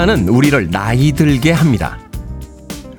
[0.00, 1.98] 시간은 우리를 나이 들게 합니다.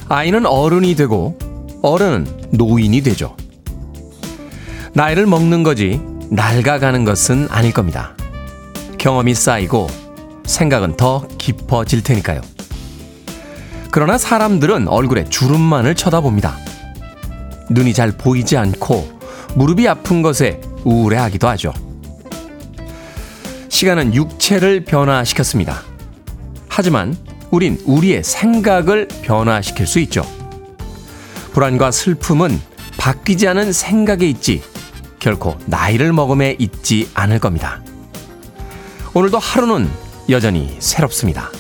[0.07, 1.35] 아이는 어른이 되고
[1.81, 3.35] 어른은 노인이 되죠.
[4.93, 8.15] 나이를 먹는 거지 낡아가는 것은 아닐 겁니다.
[8.99, 9.87] 경험이 쌓이고
[10.45, 12.41] 생각은 더 깊어질 테니까요.
[13.89, 16.55] 그러나 사람들은 얼굴에 주름만을 쳐다봅니다.
[17.71, 19.19] 눈이 잘 보이지 않고
[19.55, 21.73] 무릎이 아픈 것에 우울해하기도 하죠.
[23.69, 25.90] 시간은 육체를 변화시켰습니다.
[26.81, 27.15] 하지만
[27.51, 30.23] 우린 우리의 생각을 변화시킬 수 있죠.
[31.53, 32.59] 불안과 슬픔은
[32.97, 34.63] 바뀌지 않은 생각에 있지
[35.19, 37.83] 결코 나이를 먹음에 있지 않을 겁니다.
[39.13, 39.87] 오늘도 하루는
[40.29, 41.51] 여전히 새롭습니다.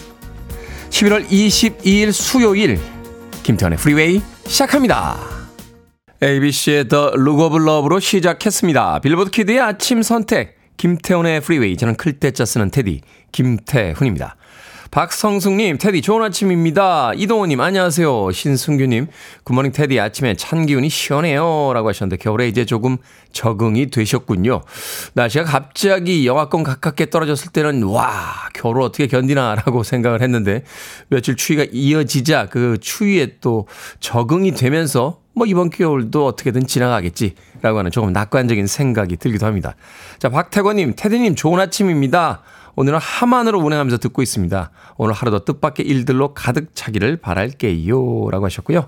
[0.89, 2.79] 11월 22일 수요일
[3.43, 5.19] 김태훈의 프리웨이 시작합니다.
[6.23, 9.01] ABC의 The Look of Love로 시작했습니다.
[9.01, 14.35] 빌보드 키드의 아침 선택 김태훈의 프리웨이 저는 클 때 짜 쓰는 테디 김태훈입니다.
[14.91, 17.13] 박성숙님, 테디 좋은 아침입니다.
[17.15, 18.29] 이동호님, 안녕하세요.
[18.33, 19.07] 신승규님,
[19.45, 21.71] 굿모닝 테디 아침에 찬 기운이 시원해요.
[21.73, 22.97] 라고 하셨는데 겨울에 이제 조금
[23.31, 24.61] 적응이 되셨군요.
[25.13, 30.65] 날씨가 갑자기 영하권 가깝게 떨어졌을 때는 와, 겨울 어떻게 견디나 라고 생각을 했는데
[31.07, 33.67] 며칠 추위가 이어지자 그 추위에 또
[34.01, 37.35] 적응이 되면서 뭐 이번 겨울도 어떻게든 지나가겠지.
[37.61, 39.75] 라고 하는 조금 낙관적인 생각이 들기도 합니다.
[40.19, 42.41] 자, 박태권님, 테디님 좋은 아침입니다.
[42.75, 44.71] 오늘은 하만으로 운행하면서 듣고 있습니다.
[44.97, 48.29] 오늘 하루도 뜻밖의 일들로 가득 차기를 바랄게요.
[48.31, 48.87] 라고 하셨고요.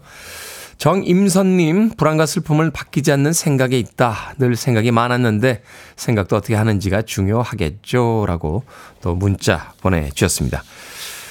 [0.77, 4.33] 정임선님, 불안과 슬픔을 바뀌지 않는 생각에 있다.
[4.37, 5.61] 늘 생각이 많았는데
[5.95, 8.25] 생각도 어떻게 하는지가 중요하겠죠.
[8.27, 8.63] 라고
[9.01, 10.63] 또 문자 보내주셨습니다.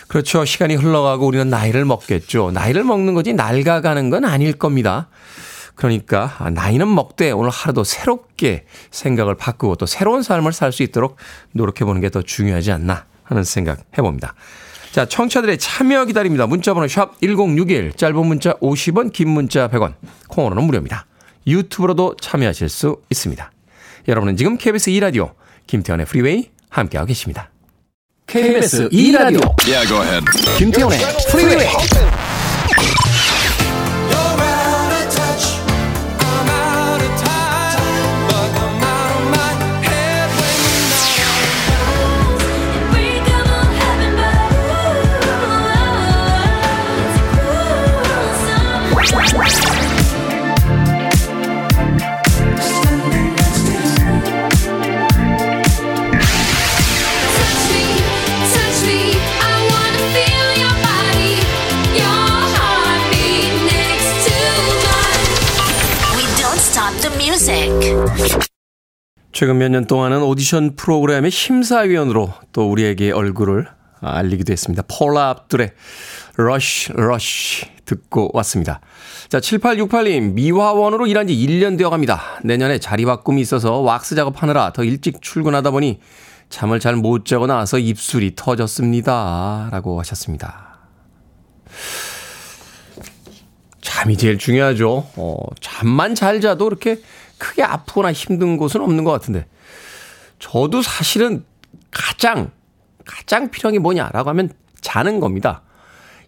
[0.08, 0.44] 그렇죠.
[0.44, 2.50] 시간이 흘러가고 우리는 나이를 먹겠죠.
[2.52, 5.08] 나이를 먹는 거지 낡아가는 건 아닐 겁니다.
[5.74, 11.16] 그러니까 나이는 먹되 오늘 하루도 새롭게 생각을 바꾸고 또 새로운 삶을 살 수 있도록
[11.52, 14.34] 노력해 보는 게 더 중요하지 않나 하는 생각 해봅니다.
[14.92, 16.46] 자, 청취자들의 참여 기다립니다.
[16.46, 19.94] 문자번호 샵 1061, 짧은 문자 50원, 긴 문자 100원,
[20.28, 21.06] 콩으로는 무료입니다.
[21.46, 23.50] 유튜브로도 참여하실 수 있습니다.
[24.08, 25.32] 여러분은 지금 KBS 2라디오
[25.66, 27.50] 김태훈의 프리웨이 함께하고 계십니다.
[28.26, 30.24] KBS 2라디오 예,
[30.58, 30.98] 김태훈의
[31.30, 31.66] 프리웨이
[69.42, 73.66] 최근 몇 년 동안은 오디션 프로그램의 심사위원으로 또 우리에게 얼굴을
[74.00, 74.84] 알리기도 했습니다.
[74.86, 75.72] 폴라 압둘의
[76.36, 78.80] Rush Rush 듣고 왔습니다.
[79.28, 82.22] 자, 7868님, 미화원으로 일한 지 1년 되어 갑니다.
[82.44, 85.98] 내년에 자리 바꿈이 있어서 왁스 작업하느라 더 일찍 출근하다 보니
[86.48, 89.70] 잠을 잘 못 자고 나와서 입술이 터졌습니다.
[89.72, 90.78] 라고 하셨습니다.
[93.80, 95.08] 잠이 제일 중요하죠.
[95.16, 97.00] 어, 잠만 잘 자도 그렇게
[97.42, 99.46] 크게 아프거나 힘든 곳은 없는 것 같은데.
[100.38, 101.44] 저도 사실은
[101.90, 102.52] 가장,
[103.04, 105.62] 가장 필요한 게 뭐냐라고 하면 자는 겁니다.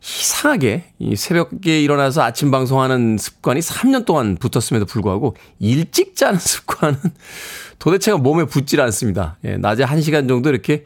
[0.02, 6.98] 이상하게 이 새벽에 일어나서 아침 방송하는 습관이 3년 동안 붙었음에도 불구하고 일찍 자는 습관은
[7.78, 9.38] 도대체가 몸에 붙질 않습니다.
[9.44, 10.84] 예, 낮에 1시간 정도 이렇게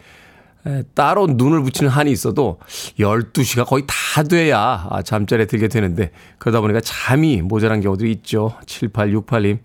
[0.94, 2.58] 따로 눈을 붙이는 한이 있어도
[2.98, 8.54] 12시가 거의 다 돼야 아, 잠자리에 들게 되는데 그러다 보니까 잠이 모자란 경우도 있죠.
[8.66, 9.58] 7868님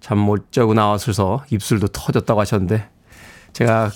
[0.00, 2.88] 잠 못 자고 나왔어서 입술도 터졌다고 하셨는데
[3.52, 3.90] 제가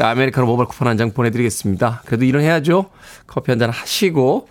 [0.00, 2.02] 아메리카노 모바일 쿠폰 한 장 보내드리겠습니다.
[2.06, 2.90] 그래도 일은 해야죠.
[3.26, 4.48] 커피 한 잔 하시고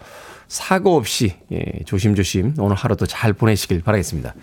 [0.47, 4.33] 사고 없이 예, 조심조심 오늘 하루도 잘 보내시길 바라겠습니다.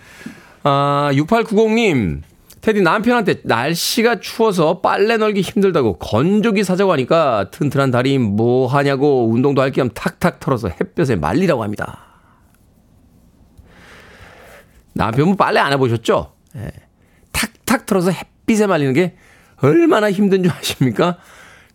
[0.63, 2.21] 아, 6890님
[2.65, 9.61] 테디 남편한테 날씨가 추워서 빨래 널기 힘들다고 건조기 사자고 하니까 튼튼한 다리 뭐 하냐고 운동도
[9.61, 11.99] 할 겸 탁탁 털어서 햇볕에 말리라고 합니다.
[14.93, 16.33] 남편분 빨래 안 해보셨죠?
[16.55, 16.71] 예.
[17.31, 19.15] 탁탁 털어서 햇빛에 말리는 게
[19.61, 21.17] 얼마나 힘든 줄 아십니까?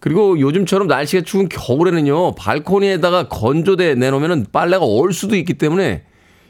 [0.01, 6.03] 그리고 요즘처럼 날씨가 추운 겨울에는요, 발코니에다가 건조대 내놓으면 빨래가 얼 수도 있기 때문에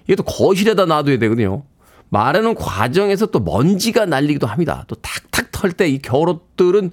[0.05, 1.65] 이게 또 거실에다 놔둬야 되거든요.
[2.11, 4.85] 마르는 과정에서 또 먼지가 날리기도 합니다.
[4.89, 6.91] 또 탁탁 털 때 이 겨울옷들은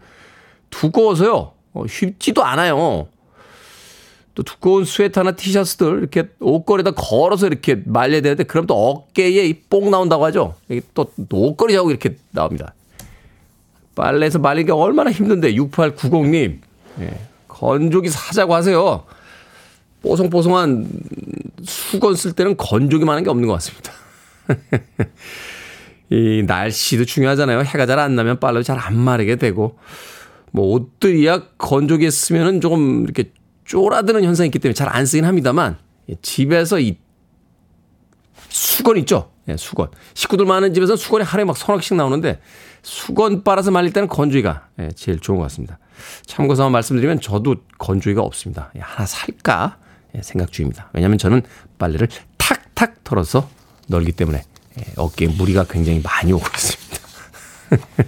[0.70, 1.54] 두꺼워서요.
[1.74, 3.08] 어, 쉽지도 않아요.
[4.36, 10.24] 또 두꺼운 스웨터나 티셔츠들 이렇게 옷걸이에다 걸어서 이렇게 말려야 되는데 그럼 또 어깨에 뽕 나온다고
[10.26, 10.54] 하죠.
[10.70, 12.74] 이게 또 옷걸이 자고 이렇게 나옵니다.
[13.96, 16.60] 빨래에서 말리기 얼마나 힘든데 6890님
[17.00, 19.04] 예, 건조기 사자고 하세요.
[20.04, 20.88] 뽀송뽀송한
[21.64, 23.92] 수건 쓸 때는 건조기만 한 게 없는 것 같습니다.
[26.10, 27.60] 이 날씨도 중요하잖아요.
[27.62, 29.78] 해가 잘 안 나면 빨래 잘안 마르게 되고
[30.52, 33.32] 뭐 옷들이야 건조기에 쓰면은 조금 이렇게
[33.66, 35.78] 쫄아드는 현상이 있기 때문에 잘 안 쓰긴 합니다만
[36.22, 36.98] 집에서 이
[38.50, 39.32] 수건 있죠?
[39.50, 39.90] 예, 수건.
[40.14, 42.40] 식구들 많은 집에서 수건이 하루에 막 서너 개씩 나오는데
[42.82, 45.80] 수건 빨아서 말릴 때는 건조기가 예, 제일 좋은 것 같습니다.
[46.26, 48.72] 참고서 말씀드리면 저도 건조기가 없습니다.
[48.76, 49.78] 예, 하나 살까
[50.16, 50.90] 예, 생각 중입니다.
[50.94, 51.42] 왜냐하면 저는
[51.78, 52.08] 빨래를
[52.38, 53.50] 탁탁 털어서
[53.88, 54.44] 널기 때문에
[54.80, 56.98] 예, 어깨에 무리가 굉장히 많이 오고 있습니다.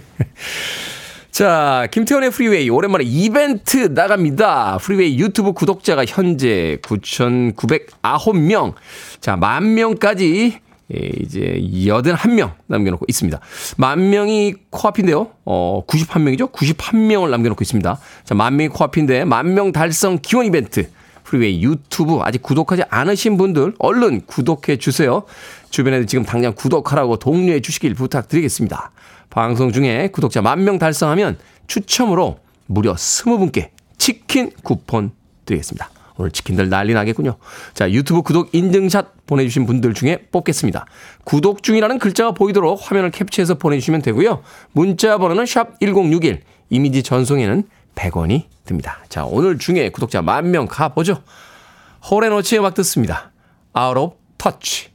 [1.30, 4.78] 자, 김태훈의 프리웨이 오랜만에 이벤트 나갑니다.
[4.78, 8.74] 프리웨이 유튜브 구독자가 현재 9,909명.
[9.20, 10.58] 자, 만 명까지
[10.92, 13.40] 예, 이제 81명 남겨놓고 있습니다.
[13.76, 15.28] 만 명이 코앞인데요.
[15.44, 16.52] 어, 91명이죠?
[16.52, 17.98] 91명을 남겨놓고 있습니다.
[18.24, 20.90] 자, 만 명이 코앞인데 만 명 달성 기원 이벤트.
[21.22, 25.22] 프리웨이 유튜브 아직 구독하지 않으신 분들 얼른 구독해 주세요.
[25.70, 28.90] 주변에 지금 당장 구독하라고 독려해 주시길 부탁드리겠습니다.
[29.30, 35.12] 방송 중에 구독자 만 명 달성하면 추첨으로 무려 20분께 치킨 쿠폰
[35.46, 35.90] 드리겠습니다.
[36.16, 37.36] 오늘 치킨들 난리 나겠군요.
[37.72, 40.84] 자, 유튜브 구독 인증샷 보내주신 분들 중에 뽑겠습니다.
[41.24, 44.42] 구독 중이라는 글자가 보이도록 화면을 캡처해서 보내주시면 되고요.
[44.72, 47.62] 문자 번호는 샵 1061, 이미지 전송에는
[47.94, 48.98] 100원이 듭니다.
[49.08, 51.22] 자, 오늘 중에 구독자 만 명 가보죠.
[52.10, 53.30] 호레노치 음악 듣습니다.
[53.78, 54.90] Out of Touch.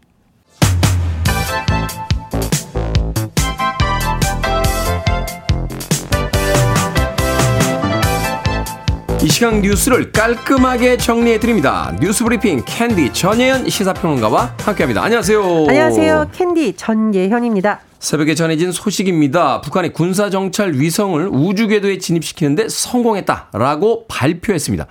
[9.25, 11.91] 이 시간 뉴스를 깔끔하게 정리해 드립니다.
[11.99, 15.01] 뉴스 브리핑 캔디 전예현 시사평론가와 함께합니다.
[15.01, 15.65] 안녕하세요.
[15.67, 16.29] 안녕하세요.
[16.31, 17.79] 캔디 전예현입니다.
[17.97, 19.61] 새벽에 전해진 소식입니다.
[19.61, 24.85] 북한이 군사 정찰 위성을 우주 궤도에 진입시키는데 성공했다라고 발표했습니다.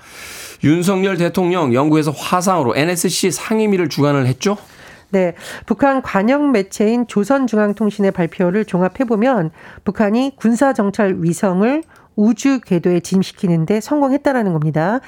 [0.65, 4.57] 윤석열 대통령 영국에서 화상으로 NSC 상임위를 주관을 했죠.
[5.11, 5.35] 네.
[5.65, 9.53] 북한 관영 매체인 조선중앙통신의 발표를 종합해보면
[9.85, 11.85] 북한이 군사정찰 위성을
[12.16, 15.00] 우주 궤도에 진입시키는데 성공했다라는 겁니다.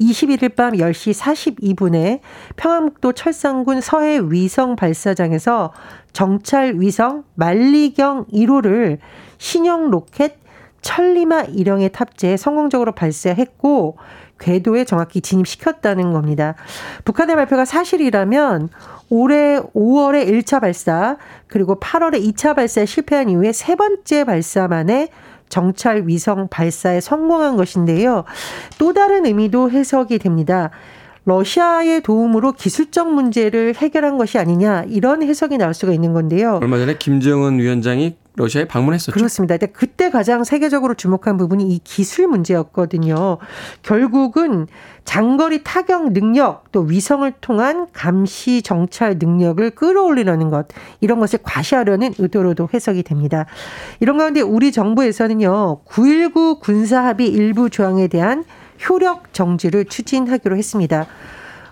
[0.00, 2.20] 21일 밤 10시 42분에
[2.56, 5.72] 평안북도 철산군 서해 위성 발사장에서
[6.12, 8.98] 정찰 위성 만리경 1호를
[9.38, 10.38] 신형 로켓
[10.82, 13.96] 천리마 일형에 탑재해 성공적으로 발사했고
[14.38, 16.54] 궤도에 정확히 진입시켰다는 겁니다.
[17.04, 18.68] 북한의 발표가 사실이라면
[19.08, 21.16] 올해 5월에 1차 발사
[21.46, 25.08] 그리고 8월에 2차 발사에 실패한 이후에 세 번째 발사만에
[25.48, 28.24] 정찰 위성 발사에 성공한 것인데요.
[28.78, 30.70] 또 다른 의미도 해석이 됩니다.
[31.26, 36.58] 러시아의 도움으로 기술적 문제를 해결한 것이 아니냐 이런 해석이 나올 수가 있는 건데요.
[36.60, 39.12] 얼마 전에 김정은 위원장이 러시아에 방문했었죠.
[39.12, 39.56] 그렇습니다.
[39.56, 43.38] 근데 그때 가장 세계적으로 주목한 부분이 이 기술 문제였거든요.
[43.82, 44.66] 결국은
[45.04, 50.66] 장거리 타격 능력 또 위성을 통한 감시 정찰 능력을 끌어올리려는 것
[51.00, 53.46] 이런 것을 과시하려는 의도로도 해석이 됩니다.
[54.00, 55.82] 이런 가운데 우리 정부에서는요.
[55.84, 58.44] 9.19 군사합의 일부 조항에 대한
[58.88, 61.06] 효력 정지를 추진하기로 했습니다.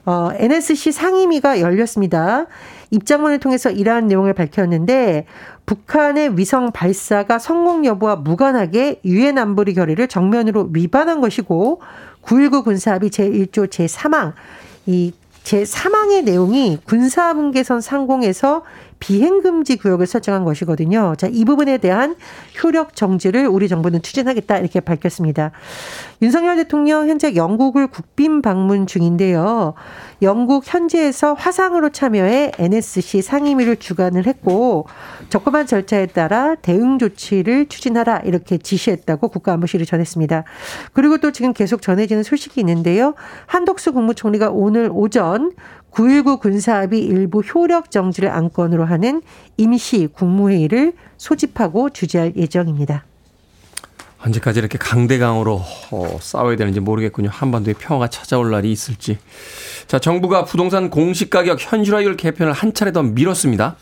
[0.04, 2.46] 어, NSC 상임위가 열렸습니다.
[2.92, 5.26] 입장문을 통해서 이러한 내용을 밝혔는데
[5.66, 11.80] 북한의 위성 발사가 성공 여부와 무관하게 유엔 안보리 결의를 정면으로 위반한 것이고
[12.22, 14.34] 9.19 군사합의 제1조 제3항
[14.86, 18.62] 이 제3항의 내용이 군사분계선 상공에서
[19.02, 21.14] 비행금지 구역을 설정한 것이거든요.
[21.18, 22.14] 자, 이 부분에 대한
[22.62, 25.50] 효력 정지를 우리 정부는 추진하겠다 이렇게 밝혔습니다.
[26.22, 29.74] 윤석열 대통령 현재 영국을 국빈 방문 중인데요.
[30.22, 34.86] 영국 현지에서 화상으로 참여해 NSC 상임위를 주관을 했고
[35.30, 40.44] 적법한 절차에 따라 대응 조치를 추진하라 이렇게 지시했다고 국가안보실이 전했습니다.
[40.92, 43.14] 그리고 또 지금 계속 전해지는 소식이 있는데요.
[43.46, 45.50] 한덕수 국무총리가 오늘 오전
[45.92, 49.22] 9.19 군사합의 일부 효력 정지를 안건으로 하는
[49.56, 53.04] 임시 국무회의를 소집하고 주재할 예정입니다.
[54.24, 57.28] 언제까지 이렇게 강대강으로 어, 싸워야 되는지 모르겠군요.
[57.30, 59.18] 한반도에 평화가 찾아올 날이 있을지.
[59.88, 63.76] 자, 정부가 부동산 공시가격 현실화율 개편을 한 차례 더 미뤘습니다.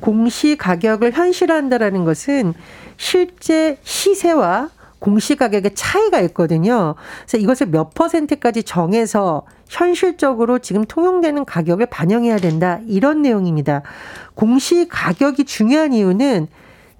[0.00, 2.54] 공시 가격을 현실화한다라는 것은
[2.96, 6.94] 실제 시세와 공시 가격의 차이가 있거든요.
[7.22, 12.80] 그래서 이것을 몇 퍼센트까지 정해서 현실적으로 지금 통용되는 가격을 반영해야 된다.
[12.86, 13.82] 이런 내용입니다.
[14.34, 16.48] 공시 가격이 중요한 이유는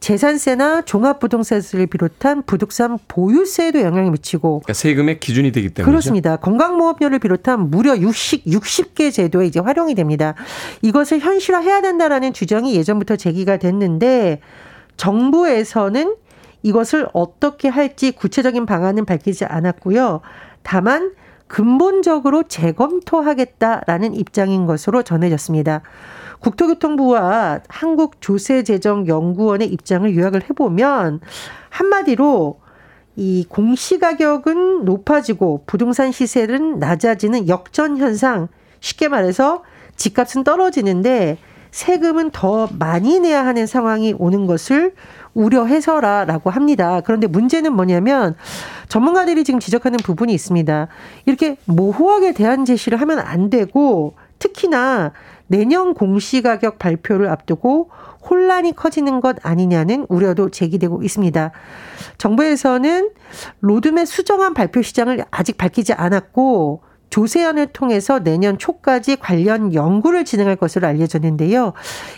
[0.01, 6.37] 재산세나 종합부동산세를 비롯한 부동산 보유세에도 영향을 미치고 그러니까 세금의 기준이 되기 때문에 그렇습니다.
[6.37, 10.35] 건강보험료를 비롯한 무려 60 60개 제도에 이제 활용이 됩니다.
[10.83, 14.41] 이것을 현실화해야 된다라는 주장이 예전부터 제기가 됐는데
[14.97, 16.15] 정부에서는
[16.63, 20.21] 이것을 어떻게 할지 구체적인 방안은 밝히지 않았고요.
[20.63, 21.13] 다만
[21.47, 25.83] 근본적으로 재검토하겠다라는 입장인 것으로 전해졌습니다.
[26.41, 31.21] 국토교통부와 한국조세재정연구원의 입장을 요약을 해보면
[31.71, 32.61] 한마디로
[33.17, 38.47] 이 공시가격은 높아지고 부동산 시세는 낮아지는 역전 현상,
[38.79, 39.65] 쉽게 말해서
[39.97, 41.39] 집값은 떨어지는데
[41.73, 44.95] 세금은 더 많이 내야 하는 상황이 오는 것을
[45.35, 47.01] 우려해서라라고 합니다.
[47.05, 48.35] 그런데 문제는 뭐냐면
[48.89, 50.89] 전문가들이 지금 지적하는 부분이 있습니다.
[51.27, 55.13] 이렇게 모호하게 대안 제시를 하면 안 되고 특히나
[55.47, 57.91] 내년 공시 가격 발표를 앞두고
[58.29, 61.51] 혼란이 커지는 것 아니냐는 우려도 제기되고 있습니다.
[62.19, 63.11] 정부에서는
[63.61, 70.87] 로드맵 수정안 발표 시장을 아직 밝히지 않았고 조세안을 통해서 내년 초까지 관련 연구를 진행할 것으로
[70.87, 71.73] 알려졌는데요.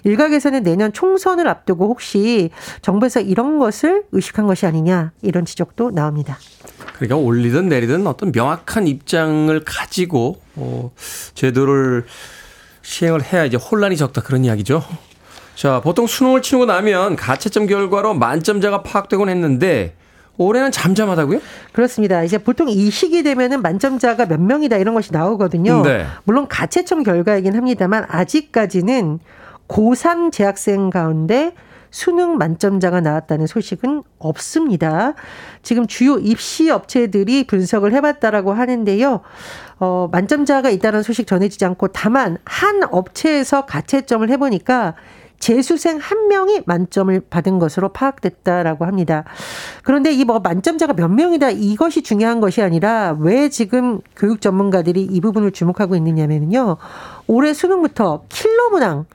[0.05, 2.51] 일각에서는 내년 총선을 앞두고 혹시
[2.83, 6.39] 정부에서 이런 것을 의식한 것이 아니냐 이런 지적도 나옵니다.
[6.97, 10.91] 그러니까 올리든 내리든 어떤 명확한 입장을 가지고 어,
[11.35, 12.05] 제도를
[12.83, 14.83] 시행을 해야 이제 혼란이 적다 그런 이야기죠.
[15.55, 19.95] 자, 보통 수능을 치르고 나면 가채점 결과로 만점자가 파악되곤 했는데
[20.37, 21.41] 올해는 잠잠하다고요?
[21.73, 22.23] 그렇습니다.
[22.23, 25.83] 이제 보통 이 시기 되면은 만점자가 몇 명이다 이런 것이 나오거든요.
[25.83, 26.07] 네.
[26.25, 29.19] 물론 가채점 결과이긴 합니다만 아직까지는
[29.69, 31.53] 고3 재학생 가운데
[31.91, 35.15] 수능 만점자가 나왔다는 소식은 없습니다.
[35.63, 39.21] 지금 주요 입시 업체들이 분석을 해봤다라고 하는데요.
[39.81, 44.95] 어, 만점자가 있다는 소식 전해지지 않고 다만 한 업체에서 가채점을 해보니까
[45.41, 49.25] 재수생 한 명이 만점을 받은 것으로 파악됐다라고 합니다.
[49.83, 55.21] 그런데 이 뭐 만점자가 몇 명이다 이것이 중요한 것이 아니라 왜 지금 교육 전문가들이 이
[55.21, 56.77] 부분을 주목하고 있느냐면요.
[57.27, 59.07] 올해 수능부터 킬러 문항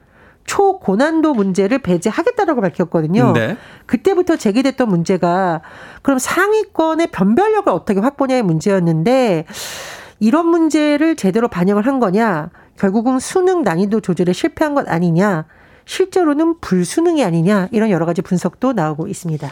[0.45, 3.31] 초고난도 문제를 배제하겠다라고 밝혔거든요.
[3.33, 3.57] 네.
[3.85, 5.61] 그때부터 제기됐던 문제가
[6.01, 9.45] 그럼 상위권의 변별력을 어떻게 확보냐의 문제였는데
[10.19, 15.45] 이런 문제를 제대로 반영을 한 거냐 결국은 수능 난이도 조절에 실패한 것 아니냐
[15.85, 19.51] 실제로는 불수능이 아니냐 이런 여러 가지 분석도 나오고 있습니다.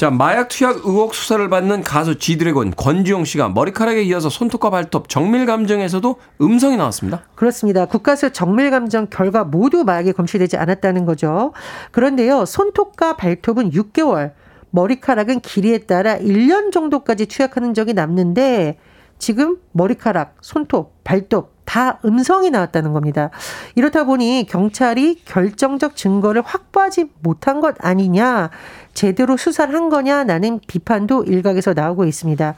[0.00, 5.44] 자, 마약 투약 의혹 수사를 받는 가수 지드래곤 권지용 씨가 머리카락에 이어서 손톱과 발톱, 정밀
[5.44, 7.24] 감정에서도 음성이 나왔습니다.
[7.34, 7.84] 그렇습니다.
[7.84, 11.52] 국가수 정밀 감정 결과 모두 마약에 검출되지 않았다는 거죠.
[11.90, 14.32] 그런데요, 손톱과 발톱은 6개월,
[14.70, 18.78] 머리카락은 길이에 따라 1년 정도까지 투약하는 적이 남는데
[19.20, 23.30] 지금 머리카락, 손톱, 발톱 다 음성이 나왔다는 겁니다.
[23.76, 28.50] 이렇다 보니 경찰이 결정적 증거를 확보하지 못한 것 아니냐,
[28.92, 32.56] 제대로 수사를 한 거냐라는 비판도 일각에서 나오고 있습니다.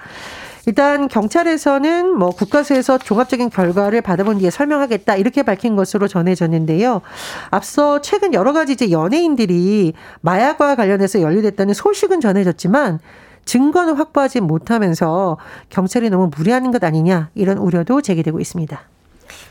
[0.64, 7.02] 일단 경찰에서는 뭐 국가수에서 종합적인 결과를 받아본 뒤에 설명하겠다 이렇게 밝힌 것으로 전해졌는데요.
[7.50, 13.00] 앞서 최근 여러 가지 이제 연예인들이 마약과 관련해서 연루됐다는 소식은 전해졌지만
[13.44, 15.36] 증거는 확보하지 못하면서
[15.70, 18.80] 경찰이 너무 무리하는 것 아니냐 이런 우려도 제기되고 있습니다.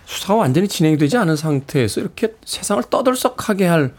[0.05, 3.93] 수사가 완전히 진행되지 않은 상태에서 이렇게 세상을 떠들썩하게 할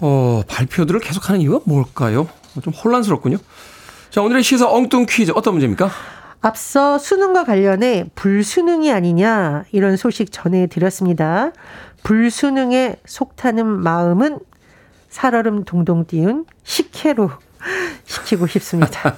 [0.00, 2.28] 어, 발표들을 계속하는 이유가 뭘까요?
[2.62, 3.38] 좀 혼란스럽군요.
[4.10, 5.90] 자, 오늘의 시사 엉뚱 퀴즈 어떤 문제입니까?
[6.40, 11.52] 앞서 수능과 관련해 불수능이 아니냐 이런 소식 전해드렸습니다.
[12.02, 14.38] 불수능에 속타는 마음은
[15.08, 17.30] 살얼음 동동 띄운 식혜로
[18.04, 19.16] 시키고 싶습니다.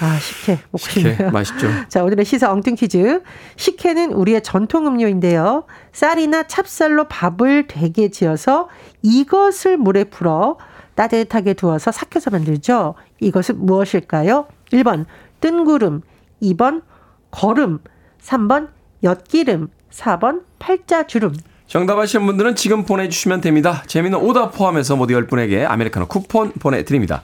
[0.00, 1.14] 아, 식혜 먹고 싶네요.
[1.14, 1.68] 식혜 맛있죠.
[1.88, 3.22] 자, 오늘의 시사 엉뚱 퀴즈.
[3.56, 5.64] 식혜는 우리의 전통 음료인데요.
[5.92, 8.68] 쌀이나 찹쌀로 밥을 되게 지어서
[9.02, 10.58] 이것을 물에 풀어
[10.94, 12.94] 따뜻하게 두어서 삭혀서 만들죠.
[13.20, 14.46] 이것은 무엇일까요?
[14.72, 15.06] 1번
[15.40, 16.02] 뜬구름,
[16.42, 16.82] 2번
[17.30, 17.80] 거름,
[18.22, 18.68] 3번
[19.02, 21.34] 엿기름, 4번 팔자주름.
[21.66, 23.82] 정답 하시는 분들은 지금 보내주시면 됩니다.
[23.86, 27.22] 재미는 오답 포함해서 모두 10분에게 아메리카노 쿠폰 보내드립니다.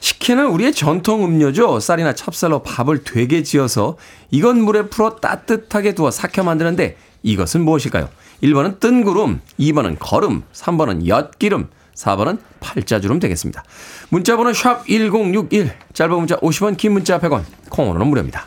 [0.00, 1.80] 식혜는 우리의 전통 음료죠.
[1.80, 3.96] 쌀이나 찹쌀로 밥을 되게 지어서
[4.30, 8.08] 이건 물에 풀어 따뜻하게 두어 삭혀 만드는데 이것은 무엇일까요?
[8.42, 13.64] 1번은 뜬구름, 2번은 거름, 3번은 엿기름, 4번은 팔자주름 되겠습니다.
[14.10, 18.46] 문자번호 샵 1061, 짧은 문자 50원, 긴 문자 100원, 콩으로는 무료입니다.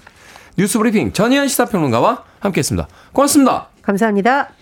[0.57, 2.87] 뉴스 브리핑 전예현 시사평론가와 함께했습니다.
[3.11, 3.67] 고맙습니다.
[3.81, 4.60] 감사합니다.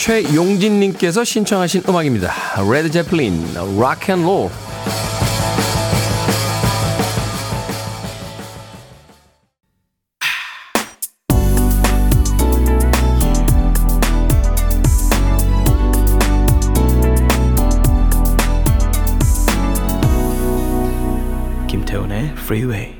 [0.00, 2.32] 최용진님께서 신청하신 음악입니다.
[2.72, 3.44] Led Zeppelin,
[3.78, 4.48] Rock and Roll.
[21.68, 22.99] 김태훈의 Freeway.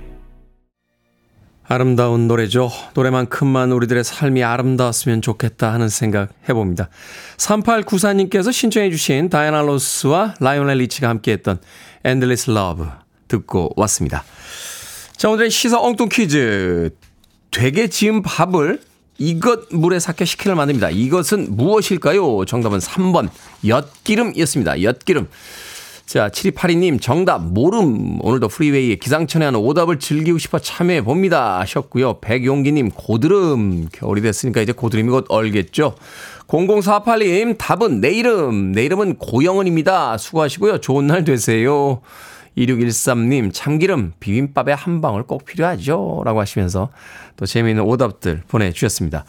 [1.73, 2.69] 아름다운 노래죠.
[2.95, 6.89] 노래만큼만 우리들의 삶이 아름다웠으면 좋겠다 하는 생각 해봅니다.
[7.37, 11.61] 3894님께서 신청해 주신 다이아나 로스와 라이오넬 리치가 함께했던
[12.05, 12.87] Endless Love
[13.29, 14.25] 듣고 왔습니다.
[15.17, 16.91] 자, 오늘의 시사 엉뚱 퀴즈.
[17.53, 18.81] 되게 지은 밥을
[19.19, 20.91] 이것 물에 삭혀 식혜를 만듭니다.
[20.91, 22.47] 이것은 무엇일까요?
[22.47, 23.29] 정답은 3번
[23.65, 24.83] 엿기름이었습니다.
[24.83, 25.29] 엿기름.
[26.11, 28.19] 자, 7282님 정답 모름.
[28.21, 31.61] 오늘도 프리웨이에 기상천외 하는 오답을 즐기고 싶어 참여해 봅니다.
[31.61, 32.19] 하셨고요.
[32.19, 33.87] 백용기님 고드름.
[33.93, 35.95] 겨울이 됐으니까 이제 고드름이 곧 얼겠죠.
[36.49, 38.73] 0048님 답은 내 이름.
[38.73, 40.19] 내 이름은 고영은입니다.
[40.19, 40.79] 수고하시고요.
[40.79, 42.01] 좋은 날 되세요.
[42.59, 46.23] 2613님, 참기름, 비빔밥에 한 방울 꼭 필요하죠.
[46.25, 46.91] 라고 하시면서
[47.37, 49.25] 또 재미있는 오답들 보내주셨습니다.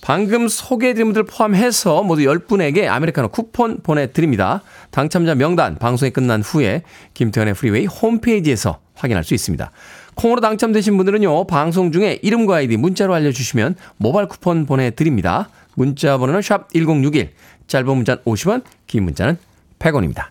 [0.00, 4.62] 방금 소개해드린 분들 포함해서 모두 10분에게 아메리카노 쿠폰 보내드립니다.
[4.90, 6.82] 당첨자 명단 방송이 끝난 후에
[7.14, 9.70] 김태훈의 프리웨이 홈페이지에서 확인할 수 있습니다.
[10.14, 15.50] 콩으로 당첨되신 분들은요, 방송 중에 이름과 아이디 문자로 알려주시면 모바일 쿠폰 보내드립니다.
[15.74, 17.32] 문자 번호는 샵 1061,
[17.66, 19.38] 짧은 문자는 50원, 긴 문자는
[19.78, 20.26] 100원입니다.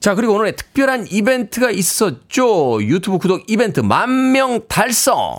[0.00, 2.82] 자, 그리고 오늘의 특별한 이벤트가 있었죠.
[2.82, 5.36] 유튜브 구독 이벤트 만 명 달성.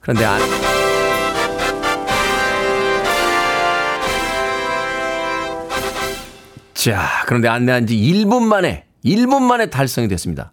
[0.00, 0.40] 그런데 안
[6.74, 10.52] 자, 그런데 안내한 지 1분 만에 1분 만에 달성이 됐습니다.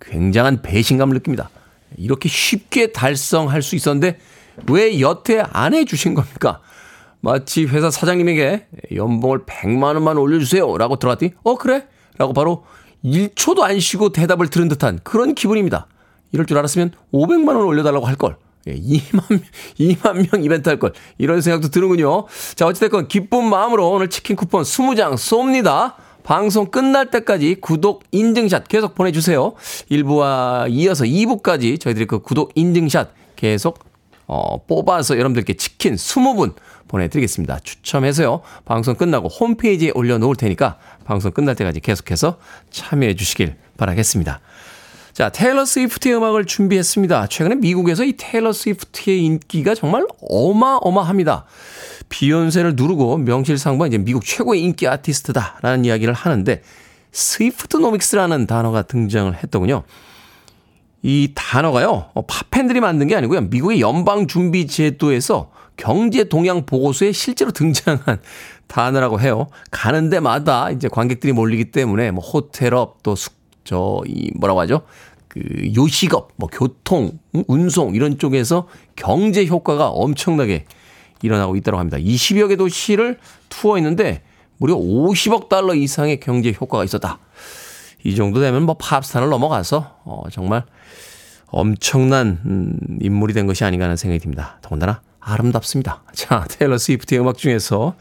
[0.00, 1.50] 굉장한 배신감을 느낍니다.
[1.96, 4.18] 이렇게 쉽게 달성할 수 있었는데
[4.68, 6.60] 왜 여태 안 해주신 겁니까?
[7.20, 10.76] 마치 회사 사장님에게 연봉을 100만 원만 올려주세요.
[10.76, 11.86] 라고 들어갔더니, 어, 그래?
[12.18, 12.64] 라고 바로
[13.04, 15.86] 1초도 안 쉬고 대답을 들은 듯한 그런 기분입니다.
[16.32, 18.36] 이럴 줄 알았으면 500만 원 올려달라고 할 걸.
[18.66, 19.42] 예, 2만,
[19.78, 20.92] 2만 명 이벤트 할 걸.
[21.18, 22.26] 이런 생각도 드는군요.
[22.54, 25.94] 자, 어찌됐건 기쁜 마음으로 오늘 치킨 쿠폰 20장 쏩니다.
[26.22, 29.52] 방송 끝날 때까지 구독 인증샷 계속 보내주세요.
[29.90, 33.78] 1부와 이어서 2부까지 저희들이 그 구독 인증샷 계속
[34.26, 36.54] 어, 뽑아서 여러분들께 치킨 20분
[36.88, 37.58] 보내드리겠습니다.
[37.60, 38.40] 추첨해서요.
[38.64, 42.38] 방송 끝나고 홈페이지에 올려놓을 테니까 방송 끝날 때까지 계속해서
[42.70, 44.40] 참여해 주시길 바라겠습니다.
[45.14, 47.28] 자, 테일러 스위프트의 음악을 준비했습니다.
[47.28, 51.44] 최근에 미국에서 이 테일러 스위프트의 인기가 정말 어마어마합니다.
[52.08, 56.62] 비욘세를 누르고 명실상부한 이제 미국 최고의 인기 아티스트다라는 이야기를 하는데
[57.12, 59.84] Swiftnomics라는 단어가 등장을 했더군요.
[61.02, 63.42] 이 단어가요, 어, 팝팬들이 만든 게 아니고요.
[63.42, 68.18] 미국의 연방준비제도에서 경제 동향 보고서에 실제로 등장한
[68.66, 69.46] 단어라고 해요.
[69.70, 74.82] 가는 데마다 이제 관객들이 몰리기 때문에 뭐 호텔업 또 숙, 저, 이 뭐라고 하죠?
[75.28, 75.40] 그
[75.74, 80.66] 요식업, 뭐 교통, 운송 이런 쪽에서 경제 효과가 엄청나게
[81.22, 81.98] 일어나고 있다고 합니다.
[81.98, 84.22] 20여 개 도시를 투어했는데
[84.58, 87.18] 무려 50억 달러 이상의 경제 효과가 있었다.
[88.04, 90.64] 이 정도 되면 뭐 팝스타를 넘어가서 어 정말
[91.46, 94.58] 엄청난 음, 인물이 된 것이 아닌가 하는 생각이 듭니다.
[94.60, 96.02] 더군다나 아름답습니다.
[96.12, 97.94] 자, 테일러 스위프트의 음악 중에서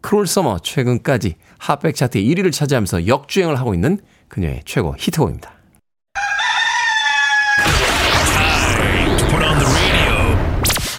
[0.00, 5.56] Cruel Summer 최근까지 Hot백 차트 1위를 차지하면서 역주행을 하고 있는 그녀의 최고 히트곡입니다.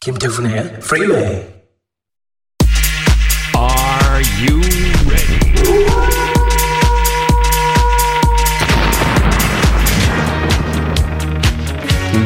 [0.01, 1.45] 김태훈의 Freeway.
[3.57, 4.61] Are you
[5.05, 5.37] ready?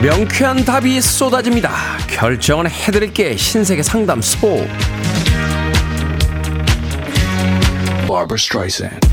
[0.01, 1.71] 명쾌한 답이 쏟아집니다.
[2.07, 4.67] 결정은 해드릴게 신세계 상담소.
[8.07, 9.10] Barbara Streisand.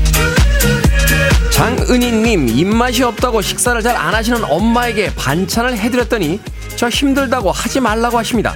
[1.59, 6.39] 장은희님 입맛이 없다고 식사를 잘 안 하시는 엄마에게 반찬을 해드렸더니
[6.77, 8.55] 저 힘들다고 하지 말라고 하십니다.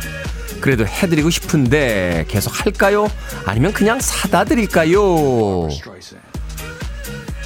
[0.61, 3.11] 그래도 해드리고 싶은데 계속 할까요?
[3.45, 5.67] 아니면 그냥 사다 드릴까요?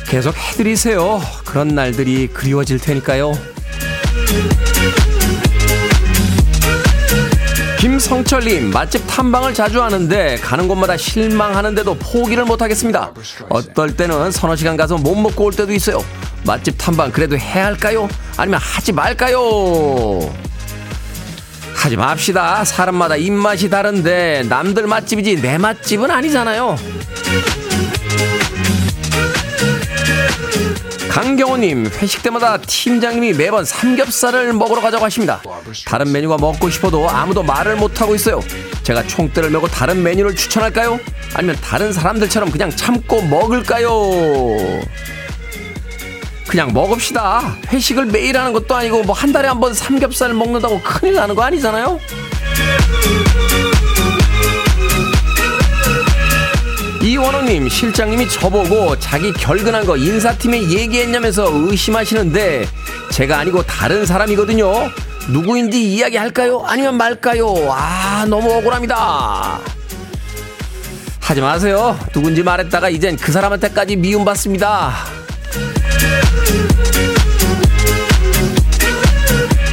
[0.08, 1.20] 계속 해드리세요.
[1.44, 3.32] 그런 날들이 그리워질 테니까요.
[7.88, 13.14] 김성철님, 맛집 탐방을 자주 하는데 가는 곳마다 실망하는데도 포기를 못하겠습니다.
[13.48, 16.04] 어떨 때는 서너 시간 가서 못 먹고 올 때도 있어요.
[16.46, 18.10] 맛집 탐방 그래도 해야 할까요?
[18.36, 19.40] 아니면 하지 말까요?
[21.74, 22.66] 하지 맙시다.
[22.66, 26.76] 사람마다 입맛이 다른데 남들 맛집이지 내 맛집은 아니잖아요.
[31.22, 35.42] 강경호님 회식 때마다 팀장님이 매번 삼겹살을 먹으러 가자고 하십니다.
[35.88, 38.40] 다른 메뉴가 먹고 싶어도 아무도 말을 못 하고 있어요.
[38.84, 41.00] 제가 총대를 메고 다른 메뉴를 추천할까요?
[41.34, 43.90] 아니면 다른 사람들처럼 그냥 참고 먹을까요?
[46.48, 47.58] 그냥 먹읍시다.
[47.74, 51.42] 회식을 매일 하는 것도 아니고 뭐 한 달에 한 번 삼겹살 먹는다고 큰일 나는 거
[51.42, 52.00] 아니잖아요?
[57.08, 62.68] 이원호님 실장님이 저보고 자기 결근한 거 인사팀에 얘기했냐면서 의심하시는데
[63.14, 64.90] 제가 아니고 다른 사람이거든요.
[65.30, 66.64] 누구인지 이야기할까요?
[66.66, 67.54] 아니면 말까요?
[67.70, 69.58] 아 너무 억울합니다.
[71.22, 71.98] 하지 마세요.
[72.12, 74.94] 누군지 말했다가 이젠 그 사람한테까지 미움받습니다.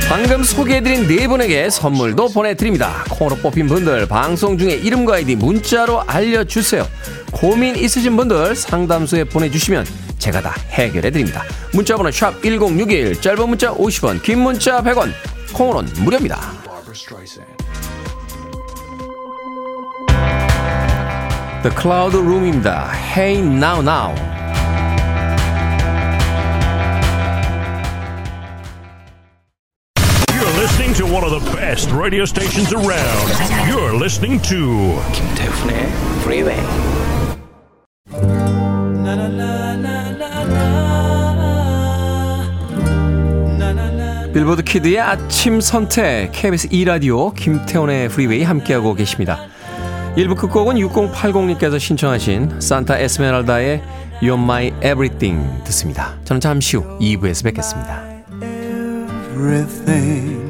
[0.08, 3.04] 방금 소개해드린 네 분에게 선물도 보내드립니다.
[3.10, 6.86] 코너 뽑힌 분들 방송 중에 이름과 아이디 문자로 알려주세요.
[7.44, 9.84] 고민 있으신 분들 상담소에 보내주시면
[10.16, 11.42] 제가 다 해결해 드립니다.
[11.74, 15.12] 문자번호 샵1061 짧은 문자 50원 긴 문자 100원
[15.52, 16.40] 콩으로는 무료입니다.
[16.64, 17.44] Barbara Streisand.
[21.62, 22.90] The Cloud Room입니다.
[23.14, 24.14] Hey Now Now.
[30.32, 33.28] You're listening to one of the best radio stations around.
[33.68, 37.03] You're listening to 김태훈의 Freeway.
[44.34, 49.38] 빌보드 kid의 아침 선택 KBS 2라디오 김태훈의 프리웨이 함께하고 계십니다.
[50.16, 53.80] 1부 끝곡은 6080님께서 신청하신 산타 에스메랄다의
[54.20, 56.18] You're My Everything 듣습니다.
[56.24, 58.02] 저는 잠시 후 2부에서 뵙겠습니다.
[59.34, 60.44] everything.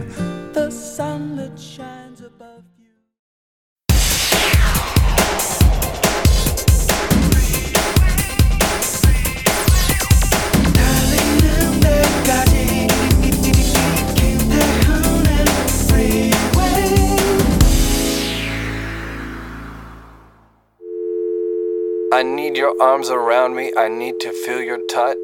[22.14, 23.72] I need your arms around me.
[23.76, 25.18] I need to feel your touch.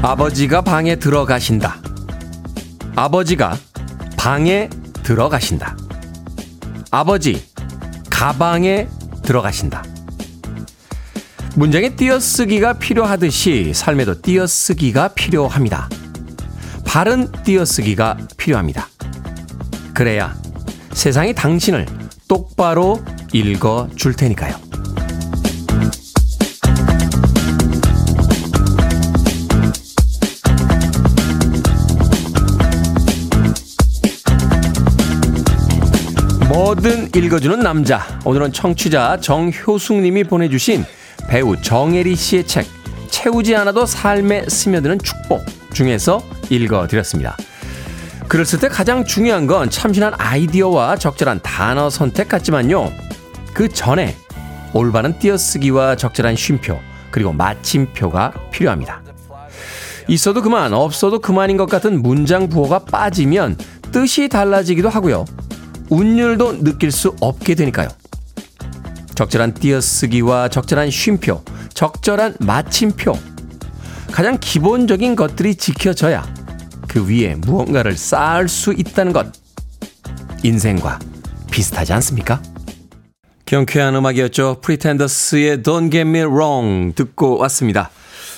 [0.00, 1.82] 아버지가 방에 들어가신다.
[2.96, 3.58] 아버지가
[4.16, 4.70] 방에
[5.02, 5.76] 들어가신다.
[6.90, 7.44] 아버지
[8.08, 8.88] 가방에
[9.22, 9.97] 들어가신다.
[11.58, 15.88] 문장에 띄어쓰기가 필요하듯이 삶에도 띄어쓰기가 필요합니다.
[16.86, 18.88] 바른 띄어쓰기가 필요합니다.
[19.92, 20.36] 그래야
[20.92, 21.84] 세상이 당신을
[22.28, 24.54] 똑바로 읽어 줄 테니까요.
[36.48, 38.06] 뭐든 읽어주는 남자.
[38.24, 40.84] 오늘은 청취자 정효숙님이 보내주신
[41.28, 42.66] 배우 정혜리 씨의 책
[43.10, 47.36] 채우지 않아도 삶에 스며드는 축복 중에서 읽어드렸습니다.
[48.44, 52.92] 쓸때 가장 중요한 건 참신한 아이디어와 적절한 단어 선택 같지만요.
[53.52, 54.16] 그 전에
[54.72, 56.78] 올바른 띄어쓰기와 적절한 쉼표
[57.10, 59.02] 그리고 마침표가 필요합니다.
[60.08, 63.56] 있어도 그만 없어도 그만인 것 같은 문장 부호가 빠지면
[63.92, 65.24] 뜻이 달라지기도 하고요.
[65.90, 67.88] 운율도 느낄 수 없게 되니까요.
[69.18, 71.42] 적절한 띄어쓰기와 적절한 쉼표,
[71.74, 73.18] 적절한 마침표.
[74.12, 76.24] 가장 기본적인 것들이 지켜져야
[76.86, 79.26] 그 위에 무언가를 쌓을 수 있다는 것.
[80.44, 81.00] 인생과
[81.50, 82.40] 비슷하지 않습니까?
[83.44, 84.60] 경쾌한 음악이었죠.
[84.62, 87.90] 프리텐더스의 Don't Get Me Wrong 듣고 왔습니다.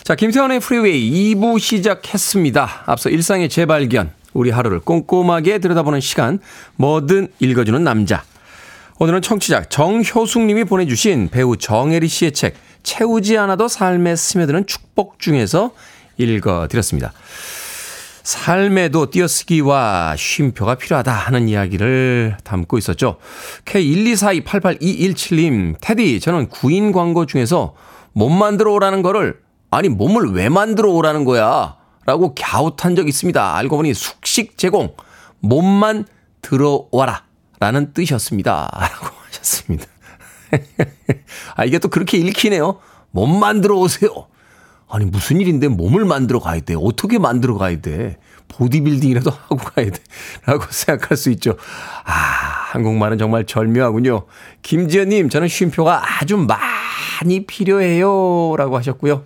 [0.03, 2.85] 자, 김태훈의 프리웨이 2부 시작했습니다.
[2.87, 6.38] 앞서 일상의 재발견, 우리 하루를 꼼꼼하게 들여다보는 시간,
[6.77, 8.25] 뭐든 읽어주는 남자.
[9.03, 15.71] 오늘은 청취자 정효숙 님이 보내주신 배우 정혜리 씨의 책, 채우지 않아도 삶에 스며드는 축복 중에서
[16.19, 17.15] 읽어드렸습니다.
[18.23, 23.17] 삶에도 띄어쓰기와 쉼표가 필요하다 하는 이야기를 담고 있었죠.
[23.65, 27.75] K124288217님, 테디, 저는 구인 광고 중에서
[28.13, 31.79] 몸 만들어 오라는 거를, 아니, 몸을 왜 만들어 오라는 거야?
[32.05, 33.57] 라고 갸웃한 적 있습니다.
[33.57, 34.95] 알고 보니 숙식 제공,
[35.39, 36.05] 몸만
[36.43, 37.30] 들어와라.
[37.61, 38.70] 라는 뜻이었습니다.
[38.73, 39.87] 라고 하셨습니다.
[41.55, 42.81] 아, 이게 또 그렇게 읽히네요.
[43.12, 44.11] 몸 만들어 오세요.
[44.88, 46.75] 아니, 무슨 일인데 몸을 만들어 가야 돼?
[46.77, 48.16] 어떻게 만들어 가야 돼?
[48.49, 49.99] 보디빌딩이라도 하고 가야 돼.
[50.46, 51.57] 라고 생각할 수 있죠.
[52.05, 52.12] 아,
[52.73, 54.27] 한국말은 정말 절묘하군요.
[54.62, 58.57] 김지연님, 저는 쉼표가 아주 많이 필요해요.
[58.57, 59.25] 라고 하셨고요.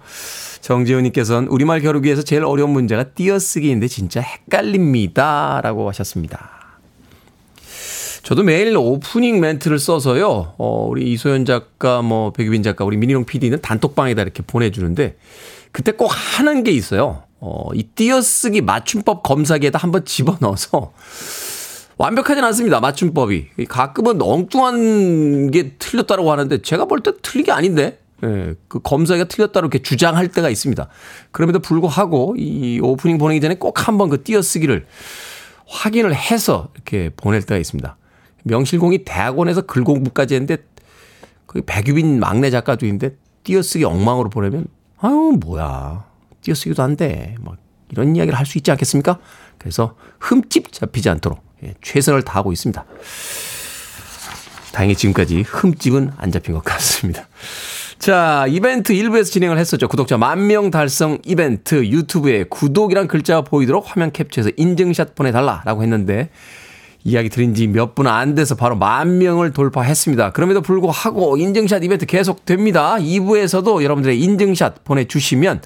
[0.61, 5.61] 정지훈님께서는 우리말 겨루기에서 제일 어려운 문제가 띄어쓰기인데 진짜 헷갈립니다.
[5.63, 6.64] 라고 하셨습니다.
[8.25, 10.55] 저도 매일 오프닝 멘트를 써서요.
[10.57, 15.19] 어, 우리 이소연 작가, 뭐, 백유빈 작가, 우리 미니롱 PD는 단톡방에다 이렇게 보내주는데,
[15.73, 17.25] 그때 꼭 하는 게 있어요.
[17.41, 20.95] 어, 이 띄어쓰기 맞춤법 검사기에다 한번 집어넣어서,
[21.99, 22.81] 완벽하진 않습니다.
[22.81, 23.49] 맞춤법이.
[23.69, 29.67] 가끔은 엉뚱한 게 틀렸다고 하는데, 제가 볼 때 틀린 게 아닌데, 예, 그 검사가 틀렸다고
[29.67, 30.89] 이렇게 주장할 때가 있습니다.
[31.31, 34.87] 그럼에도 불구하고, 이 오프닝 보내기 전에 꼭 한번 그 띄어쓰기를
[35.67, 37.99] 확인을 해서 이렇게 보낼 때가 있습니다.
[38.45, 40.59] 명실공히 대학원에서 글 공부까지 했는데
[41.47, 44.67] 그 백유빈 막내 작가도 있는데 띄어쓰기 엉망으로 보내면
[44.99, 46.05] 아유 뭐야
[46.43, 47.35] 띄어쓰기도 안 돼.
[47.41, 47.57] 막
[47.91, 49.19] 이런 이야기를 할 수 있지 않겠습니까?
[49.59, 52.85] 그래서 흠집 잡히지 않도록 예, 최선을 다하고 있습니다.
[54.73, 57.29] 다행히 지금까지 흠집은 안 잡힌 것 같습니다.
[57.99, 59.87] 자, 이벤트 1부에서 진행을 했었죠.
[59.89, 66.31] 구독자 만 명 달성 이벤트 유튜브에 구독이란 글자가 보이도록 화면 캡처해서 인증샷 보내달라라고 했는데
[67.05, 70.33] 이야기 드린 지 몇 분 안 돼서 바로 만 명을 돌파했습니다.
[70.33, 72.97] 그럼에도 불구하고 인증샷 이벤트 계속 됩니다.
[72.99, 75.61] 2부에서도 여러분들의 인증샷 보내주시면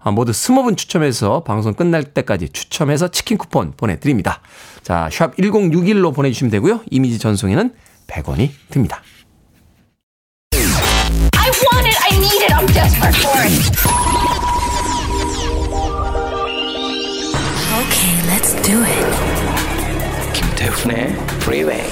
[0.00, 4.42] 아, 모두 20분 추첨해서 방송 끝날 때까지 추첨해서 치킨 쿠폰 보내드립니다.
[4.82, 6.80] 자, 샵 1061로 보내주시면 되고요.
[6.90, 7.72] 이미지 전송에는
[8.06, 9.00] 100원이 듭니다.
[17.80, 19.33] Okay, let's do it.
[20.64, 21.90] 김태훈의 Freeway.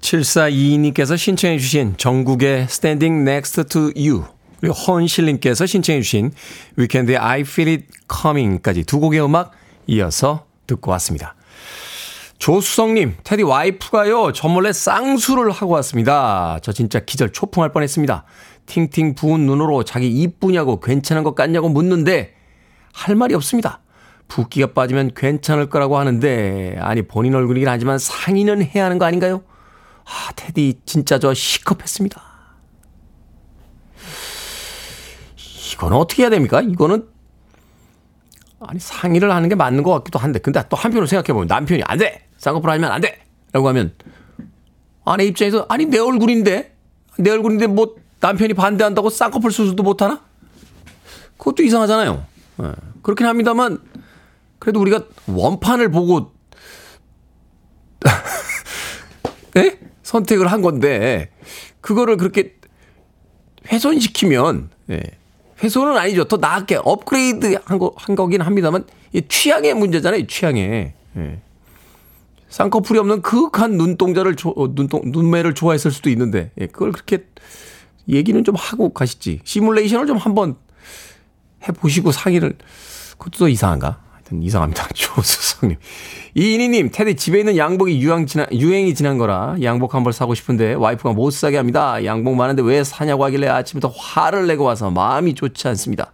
[0.00, 4.24] 7422님께서 신청해 주신 전국의 Standing Next to You
[4.58, 6.32] 그리고 헌실님께서 신청해 주신
[6.76, 9.52] 위켄드의 I Feel It Coming까지 두 곡의 음악
[9.86, 11.34] 이어서 듣고 왔습니다.
[12.38, 16.58] 조수성님, 테디 와이프가요, 저 몰래 쌍수를 하고 왔습니다.
[16.62, 18.24] 저 진짜 기절 초풍할 뻔 했습니다.
[18.64, 22.34] 팅팅 부은 눈으로 자기 이쁘냐고 괜찮은 것 같냐고 묻는데
[22.94, 23.81] 할 말이 없습니다.
[24.32, 29.42] 붓기가 빠지면 괜찮을 거라고 하는데 아니 본인 얼굴이긴 하지만 상의는 해야 하는 거 아닌가요?
[30.06, 32.22] 아 테디 진짜 저 시컵했습니다.
[35.74, 36.62] 이거는 어떻게 해야 됩니까?
[36.62, 37.06] 이거는
[38.60, 41.98] 아니 상의를 하는 게 맞는 것 같기도 한데 근데 또 한편으로 생각해 보면 남편이 안
[41.98, 42.26] 돼!
[42.38, 43.20] 쌍꺼풀 하면 안 돼!
[43.52, 43.92] 라고 하면
[45.04, 46.74] 아내 입장에서 아니 내 얼굴인데
[47.18, 50.22] 내 얼굴인데 뭐 남편이 반대한다고 쌍꺼풀 수술도 못 하나?
[51.36, 52.24] 그것도 이상하잖아요.
[52.62, 53.91] 예, 그렇긴 합니다만
[54.62, 56.30] 그래도 우리가 원판을 보고
[59.56, 59.76] 예?
[60.04, 61.30] 선택을 한 건데
[61.80, 62.54] 그거를 그렇게
[63.72, 65.02] 훼손시키면 예.
[65.64, 66.22] 훼손은 아니죠.
[66.28, 70.28] 더 나게 업그레이드 한, 거, 한 거긴 합니다만 이 취향의 문제잖아요.
[70.28, 71.40] 취향에 예.
[72.48, 76.68] 쌍꺼풀이 없는 그윽한 눈동자를 조, 어, 눈동, 눈매를 좋아했을 수도 있는데 예.
[76.68, 77.26] 그걸 그렇게
[78.08, 79.40] 얘기는 좀 하고 가시지.
[79.42, 80.54] 시뮬레이션을 좀 한번
[81.66, 82.54] 해보시고 상의를
[83.18, 84.11] 그것도 이상한가?
[84.32, 84.88] 하여튼 이상합니다.
[84.94, 85.76] 조수성님.
[86.34, 90.74] 이인희님, 테디 집에 있는 양복이 유행 지나, 유행이 지난 거라 양복 한 벌 사고 싶은데
[90.74, 92.04] 와이프가 못 사게 합니다.
[92.04, 96.10] 양복 많은데 왜 사냐고 하길래 아침부터 화를 내고 와서 마음이 좋지 않습니다.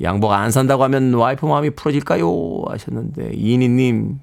[0.00, 2.62] 양복 안 산다고 하면 와이프 마음이 풀어질까요?
[2.68, 4.20] 하셨는데 이인희님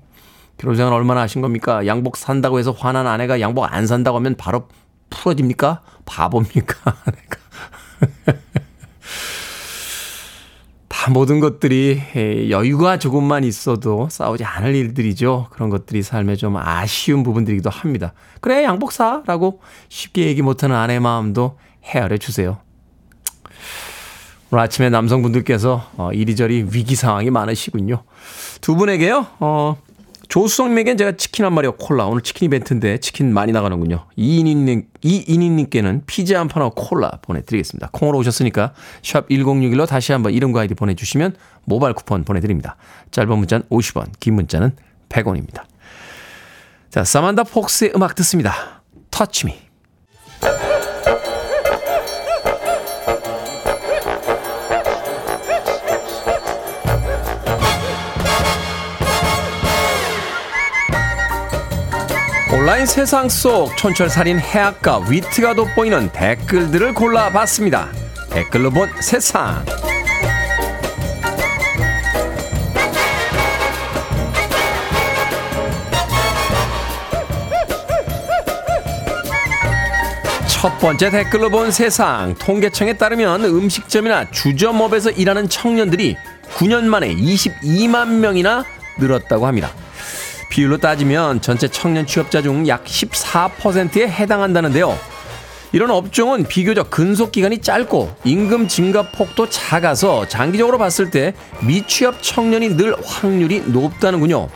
[0.58, 1.86] 결혼생활 얼마나 하신 겁니까?
[1.86, 4.68] 양복 산다고 해서 화난 아내가 양복 안 산다고 하면 바로
[5.12, 5.82] 풀어집니까?
[6.06, 6.96] 바보입니까?
[7.06, 8.46] 아내가.
[11.06, 12.02] 다 모든 것들이
[12.50, 15.50] 여유가 조금만 있어도 싸우지 않을 일들이죠.
[15.52, 18.14] 그런 것들이 삶에 좀 아쉬운 부분들이기도 합니다.
[18.42, 19.22] 그래, 양복 사!
[19.28, 22.58] 라고 쉽게 얘기 못하는 아내의 마음도 헤아려 주세요.
[24.50, 28.02] 오늘 아침에 남성분들께서 어, 이리저리 위기 상황이 많으시군요.
[28.62, 29.78] 두 분에게요, 어,
[30.28, 32.06] 조수성님에겐 제가 치킨 한 마리와 콜라.
[32.06, 34.06] 오늘 치킨 이벤트인데 치킨 많이 나가는군요.
[34.16, 37.90] 이인희님, 이인희님께는 피자 한 판하고 콜라 보내드리겠습니다.
[37.92, 41.36] 콩으로 오셨으니까 샵 1061로 다시 한번 이름과 아이디 보내주시면
[41.66, 42.76] 모바일 쿠폰 보내드립니다.
[43.12, 44.76] 짧은 문자는 50원, 긴 문자는
[45.10, 45.64] 100원입니다.
[46.90, 48.82] 자, 사만다 폭스의 음악 듣습니다.
[49.12, 49.56] 터치 미.
[62.66, 67.92] 온라인 세상 속 촌철살인 해악과 위트가 돋보이는 댓글들을 골라봤습니다.
[68.32, 69.64] 댓글로 본 세상.
[80.48, 82.34] 첫 번째 댓글로 본 세상.
[82.34, 86.18] 통계청에 따르면 음식점이나 주점업에서 일하는 청년들이
[86.56, 88.66] 9년 만에 22만 명이나
[88.98, 89.70] 늘었다고 합니다.
[90.50, 94.98] 비율로 따지면 전체 청년 취업자 중 약 14%에 해당한다는데요.
[95.72, 102.78] 이런 업종은 비교적 근속 기간이 짧고 임금 증가 폭도 작아서 장기적으로 봤을 때 미취업 청년이
[102.78, 104.48] 늘 확률이 높다는군요.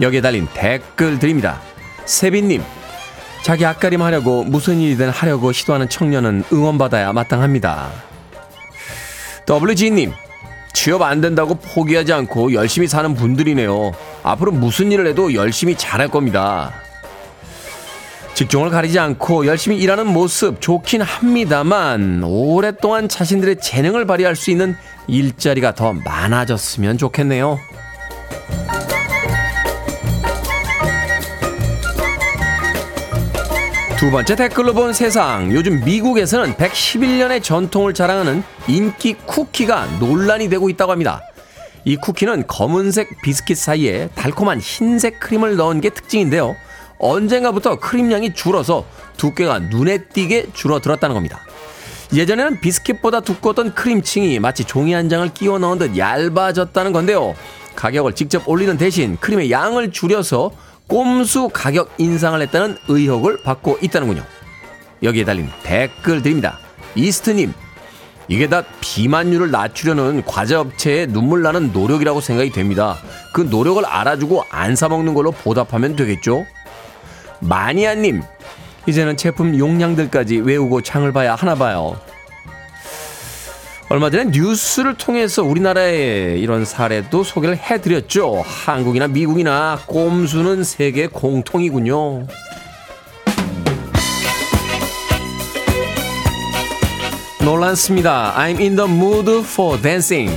[0.00, 1.60] 여기에 달린 댓글 드립니다.
[2.04, 2.62] 세빈님,
[3.42, 7.90] 자기 앞가림 하려고 무슨 일이든 하려고 시도하는 청년은 응원받아야 마땅합니다.
[9.48, 10.12] WG님,
[10.72, 13.92] 취업 안 된다고 포기하지 않고 열심히 사는 분들이네요.
[14.22, 16.72] 앞으로 무슨 일을 해도 열심히 잘할 겁니다.
[18.34, 24.76] 직종을 가리지 않고 열심히 일하는 모습 좋긴 합니다만 오랫동안 자신들의 재능을 발휘할 수 있는
[25.08, 27.58] 일자리가 더 많아졌으면 좋겠네요.
[34.00, 35.52] 두 번째 댓글로 본 세상.
[35.52, 41.20] 요즘 미국에서는 111년의 전통을 자랑하는 인기 쿠키가 논란이 되고 있다고 합니다.
[41.84, 46.56] 이 쿠키는 검은색 비스킷 사이에 달콤한 흰색 크림을 넣은 게 특징인데요.
[46.98, 48.86] 언젠가부터 크림 양이 줄어서
[49.18, 51.40] 두께가 눈에 띄게 줄어들었다는 겁니다.
[52.14, 57.34] 예전에는 비스킷보다 두꺼웠던 크림층이 마치 종이 한 장을 끼워 넣은 듯 얇아졌다는 건데요.
[57.76, 60.52] 가격을 직접 올리는 대신 크림의 양을 줄여서
[60.90, 64.24] 꼼수 가격 인상을 했다는 의혹을 받고 있다는군요.
[65.04, 66.58] 여기에 달린 댓글들입니다.
[66.96, 67.54] 이스트님,
[68.26, 72.98] 이게 다 비만율을 낮추려는 과자 업체의 눈물 나는 노력이라고 생각이 됩니다.
[73.32, 76.44] 그 노력을 알아주고 안 사먹는 걸로 보답하면 되겠죠?
[77.38, 78.22] 마니아님,
[78.88, 81.98] 이제는 제품 용량들까지 외우고 창을 봐야 하나 봐요.
[83.92, 88.44] 얼마 전에 뉴스를 통해서 우리나라의 이런 사례도 소개를 해드렸죠.
[88.46, 92.28] 한국이나 미국이나 꼼수는 세계 공통이군요.
[97.44, 98.32] 놀란습니다.
[98.36, 100.30] I'm in the mood for dancing.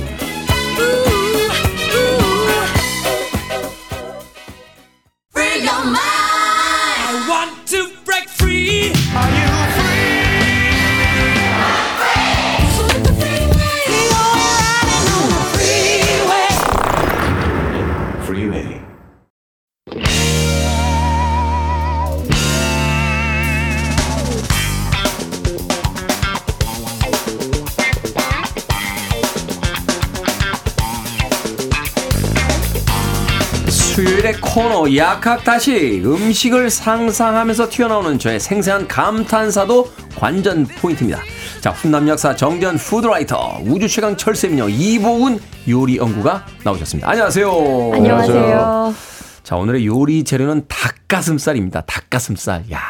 [34.84, 41.20] 코너 약학다시 음식을 상상하면서 튀어나오는 저의 생생한 감탄사도 관전 포인트입니다.
[41.60, 47.08] 자 훈남 역사 정전 푸드라이터 우주 최강 철새미녀 이보은 요리 연구가 나오셨습니다.
[47.08, 47.50] 안녕하세요.
[47.94, 48.94] 안녕하세요.
[49.42, 51.82] 자 오늘의 요리 재료는 닭가슴살입니다.
[51.82, 52.70] 닭가슴살.
[52.70, 52.80] 야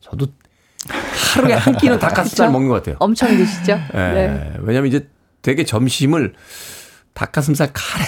[0.00, 0.28] 저도
[1.34, 2.96] 하루에 한 끼는 닭가슴살 먹는 것 같아요.
[2.98, 3.78] 엄청 드시죠?
[3.94, 4.52] 예, 네.
[4.60, 5.06] 왜냐면 이제
[5.42, 6.32] 되게 점심을
[7.12, 8.04] 닭가슴살 카레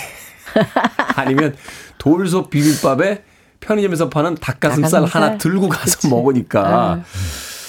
[1.19, 1.55] 아니면
[1.99, 3.23] 돌솥 비빔밥에
[3.61, 5.23] 편의점에서 파는 닭가슴살, 닭가슴살?
[5.23, 6.09] 하나 들고 가서 그치.
[6.09, 7.03] 먹으니까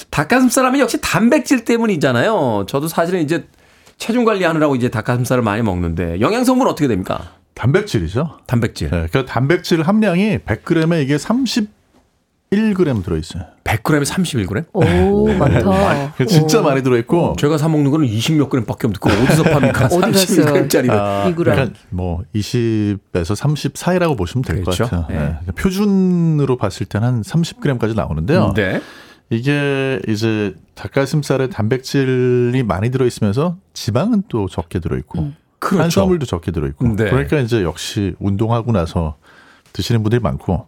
[0.09, 2.65] 닭가슴살 하면 역시 단백질 때문이잖아요.
[2.67, 3.47] 저도 사실은 이제
[3.97, 7.33] 체중 관리하느라고 이제 닭가슴살을 많이 먹는데 영양성분은 어떻게 됩니까?
[7.53, 8.39] 단백질이죠.
[8.47, 8.89] 단백질.
[8.89, 11.17] 네, 그 단백질 함량이 100g에 이게
[12.51, 13.43] 31g 들어있어요.
[13.63, 14.65] 100g에 31g?
[14.73, 16.15] 오, 많다.
[16.25, 17.35] 진짜 많이 들어있고.
[17.38, 19.85] 제가 사 먹는 거는 20몇 g밖에 없는데 그거 어디서 팝니까?
[19.85, 20.67] 어디 샀어요?
[20.67, 20.89] 31g짜리를.
[20.89, 21.33] 아.
[21.35, 24.83] 그러니까 뭐 20에서 30 사이라고 보시면 될것 그렇죠.
[24.85, 25.05] 같아요.
[25.09, 25.13] 네.
[25.13, 25.25] 네.
[25.41, 28.53] 그러니까 표준으로 봤을 때는 한 30g까지 나오는데요.
[28.55, 28.81] 네.
[29.29, 35.81] 이게 이제 닭가슴살에 단백질이 많이 들어있으면서 지방은 또 적게 들어있고 그렇죠.
[35.83, 37.12] 탄수화물도 적게 들어있고 네.
[37.12, 39.17] 그러니까 이제 역시 운동하고 나서
[39.71, 40.67] 드시는 분들이 많고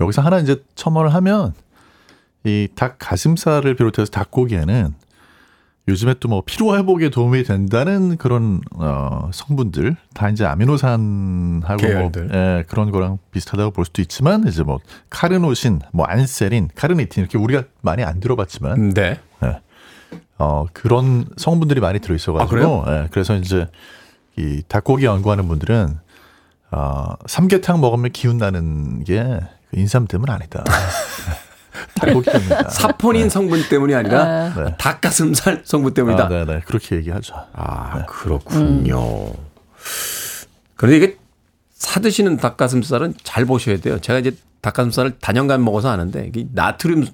[0.00, 1.54] 여기서 하나 이제 첨언을 하면
[2.44, 4.94] 이 닭 가슴살을 비롯해서 닭고기에는
[5.88, 12.10] 요즘에 또 뭐 피로 회복에 도움이 된다는 그런 어 성분들 다 이제 아미노산하고 뭐.
[12.32, 14.78] 예, 그런 거랑 비슷하다고 볼 수도 있지만 이제 뭐
[15.10, 19.20] 카르노신, 뭐 안세린, 카르니틴 이렇게 우리가 많이 안 들어봤지만 네.
[20.38, 22.38] 어 그런 성분들이 많이 들어 있어 아?
[22.46, 23.68] 가지고 예, 그래서 이제
[24.36, 25.98] 이 닭고기 연구하는 분들은
[26.72, 29.40] 어 삼계탕 먹으면 기운 나는 게그
[29.76, 30.64] 인삼 때문 아니다.
[31.94, 32.68] 닭고기 때문이다.
[32.70, 34.74] 사포닌 성분 때문이 아니라 네.
[34.78, 36.24] 닭가슴살 성분 때문이다.
[36.24, 36.60] 아, 네, 네.
[36.66, 37.34] 그렇게 얘기하죠.
[37.52, 39.32] 아, 그렇군요.
[40.76, 41.16] 그런데 이게
[41.74, 43.98] 사드시는 닭가슴살은 잘 보셔야 돼요.
[44.00, 47.06] 제가 이제 닭가슴살을 단연간 먹어서 아는데 이게 나트륨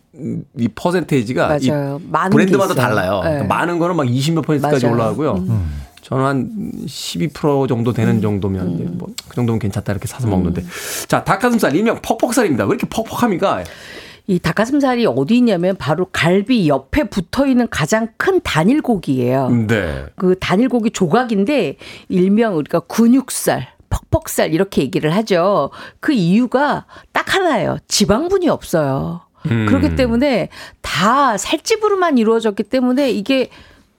[0.57, 2.01] 이 퍼센테이지가 이 맞아요.
[2.09, 2.75] 많은 브랜드마다.
[2.75, 3.21] 달라요.
[3.25, 3.31] 네.
[3.31, 4.95] 그러니까 많은 거는 막 20몇 퍼센트까지 맞아요.
[4.95, 5.45] 올라가고요.
[6.11, 8.21] 저는 한 12% 정도 되는 음.
[8.21, 10.65] 정도면 뭐그 정도면 괜찮다 이렇게 사서 먹는데
[11.07, 12.65] 자 닭가슴살 일명 퍽퍽살입니다.
[12.65, 13.63] 왜 이렇게 퍽퍽합니까?
[14.27, 19.51] 이 닭가슴살이 어디 있냐면 바로 갈비 옆에 붙어 있는 가장 큰 단일고기예요.
[19.69, 20.07] 네.
[20.17, 21.77] 그 단일고기 조각인데
[22.09, 25.71] 일명 우리가 근육살, 퍽퍽살 이렇게 얘기를 하죠.
[26.01, 27.79] 그 이유가 딱 하나예요.
[27.87, 29.23] 지방분이 없어요.
[29.47, 29.67] 음.
[29.67, 30.49] 그렇기 때문에
[30.83, 33.49] 다 살집으로만 이루어졌기 때문에 이게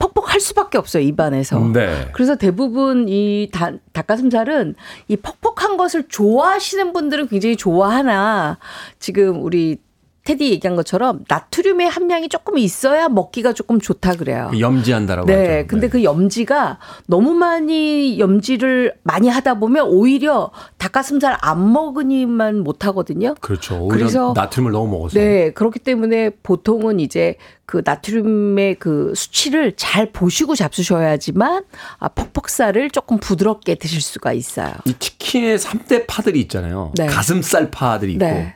[0.02, 1.60] 퍽퍽할 수밖에 없어요 입안에서.
[1.60, 2.10] 네.
[2.14, 4.76] 그래서 대부분 이 닭, 닭가슴살은
[5.08, 8.58] 이 퍽퍽한 것을 좋아하시는 분들은 굉장히 좋아하나
[9.00, 9.78] 지금 우리
[10.24, 14.50] 테디 얘기한 것처럼 나트륨의 함량이 조금 있어야 먹기가 조금 좋다 그래요.
[14.52, 15.68] 그 염지한다라고 네, 하죠.
[15.68, 23.34] 근데 그 염지가 너무 많이 염지를 많이 하다 보면 오히려 닭가슴살 안 먹으니만 못 하거든요.
[23.42, 23.80] 그렇죠.
[23.80, 25.18] 오히려 그래서- 나트륨을 너무 먹어서.
[25.20, 31.64] 네, 그렇기 때문에 보통은 이제 그 나트륨의 그 수치를 잘 보시고 잡수셔야지만
[31.98, 34.74] 아, 퍽퍽살을 조금 부드럽게 드실 수가 있어요.
[34.86, 36.92] 이 치킨의 3대 파들이 있잖아요.
[36.96, 37.08] 네.
[37.08, 38.56] 가슴살 파들이 있고 네.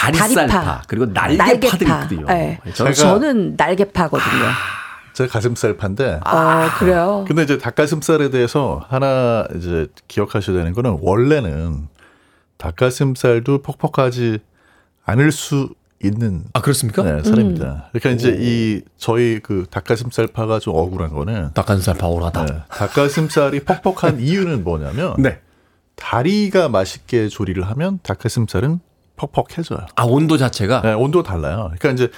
[0.00, 0.82] 다리살 파, 다리파.
[0.88, 1.94] 그리고 날개파 들이 날개파.
[2.02, 2.26] 있거든요.
[2.26, 2.58] 네.
[2.74, 4.44] 저는 제가- 저는 날개파거든요.
[5.12, 6.20] 제가 가슴살 판데.
[6.24, 7.24] 어, 그래요.
[7.28, 11.88] 근데 이제 닭가슴살에 대해서 하나 이제 기억하셔야 되는 거는 원래는
[12.58, 14.38] 닭가슴살도 퍽퍽하지
[15.04, 15.70] 않을 수
[16.02, 17.02] 있는 아 그렇습니까?
[17.02, 17.88] 네, 사람입니다.
[17.92, 22.46] 그러니까 이제 이 저희 그 닭가슴살 파가 좀 억울한 거는 닭가슴살 파오라다.
[22.46, 25.40] 네, 닭가슴살이 퍽퍽한 이유는 뭐냐면 네.
[25.96, 28.80] 다리가 맛있게 조리를 하면 닭가슴살은
[29.26, 29.86] 퍽퍽해져요.
[29.96, 31.70] 아 온도 자체가 네, 온도 달라요.
[31.78, 32.10] 그러니까 이제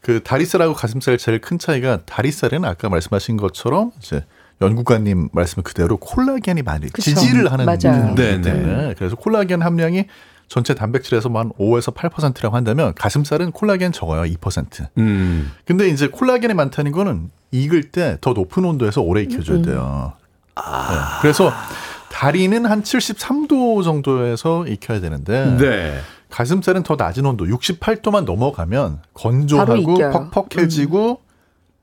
[0.00, 4.24] 그 다리살하고 가슴살 제일 큰 차이가 다리살은 아까 말씀하신 것처럼 이제
[4.60, 7.02] 연구관님 말씀 그대로 콜라겐이 많이 그쵸.
[7.10, 8.08] 지지를 하는 맞아요.
[8.14, 10.04] 부분이기 네, 그래서 콜라겐 함량이
[10.48, 14.86] 전체 단백질에서 한 5에서 8%라고 한다면 가슴살은 콜라겐 적어요 2%.
[14.98, 15.50] 음.
[15.64, 19.62] 근데 이제 콜라겐이 많다는 거는 익을 때 더 높은 온도에서 오래 익혀줘야 음.
[19.62, 20.12] 돼요.
[20.56, 20.62] 네.
[21.22, 21.50] 그래서
[22.10, 26.00] 다리는 한 73도 정도에서 익혀야 되는데 네.
[26.32, 30.30] 가슴살은 더 낮은 온도 68도만 넘어가면 건조하고.
[30.30, 31.20] 퍽퍽해지고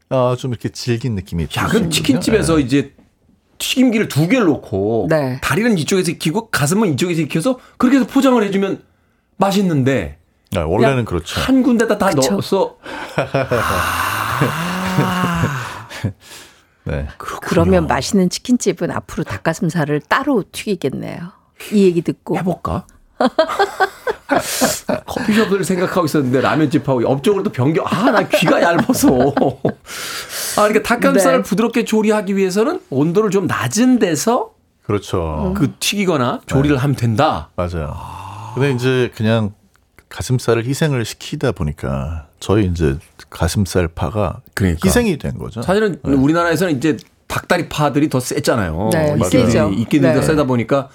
[0.09, 1.91] 어, 좀 이렇게 질긴 느낌이 야, 그럼.
[1.91, 2.61] 치킨집에서 네.
[2.63, 2.95] 이제
[3.59, 5.39] 튀김기를 두 개를 놓고 네.
[5.41, 8.81] 다리는 이쪽에서 익히고 가슴은 이쪽에서 익혀서 그렇게 해서 포장을 해주면
[9.37, 10.17] 맛있는데
[10.55, 11.39] 아, 원래는 그렇죠.
[11.39, 12.31] 한 군데다 다 그쵸.
[12.31, 12.77] 넣어서
[16.85, 17.07] 네.
[17.17, 21.19] 그러면 맛있는 치킨집은 앞으로 닭가슴살을 따로 튀기겠네요.
[21.71, 22.87] 이 얘기 듣고 해볼까?
[25.05, 27.85] 커피숍을 생각하고 있었는데 라면집하고 업종을 또 변경.
[27.87, 29.09] 아, 나 귀가 얇아서.
[30.57, 31.43] 아, 그러니까 닭가슴살을 네.
[31.43, 34.51] 부드럽게 조리하기 위해서는 온도를 좀 낮은 데서
[34.83, 35.53] 그렇죠.
[35.55, 37.49] 그 튀기거나 조리를 하면 된다.
[37.55, 37.95] 맞아요.
[38.55, 39.53] 근데 이제 그냥
[40.09, 42.97] 가슴살을 희생을 시키다 보니까 저희 이제
[43.29, 44.79] 가슴살 파가 그러니까.
[44.83, 45.61] 희생이 된 거죠.
[45.61, 46.97] 사실은 우리나라에서는 이제
[47.27, 48.89] 닭다리 파들이 더 세잖아요.
[48.91, 49.69] 네, 이끼들이, 세죠.
[49.69, 50.25] 이끼들이 더 네.
[50.25, 50.89] 세다 보니까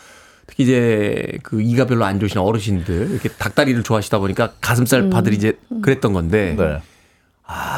[0.47, 5.59] 특히 이제 그 이가 별로 안 좋으신 어르신들 이렇게 닭다리를 좋아하시다 보니까 가슴살 파들이 이제
[5.83, 6.81] 그랬던 건데 네.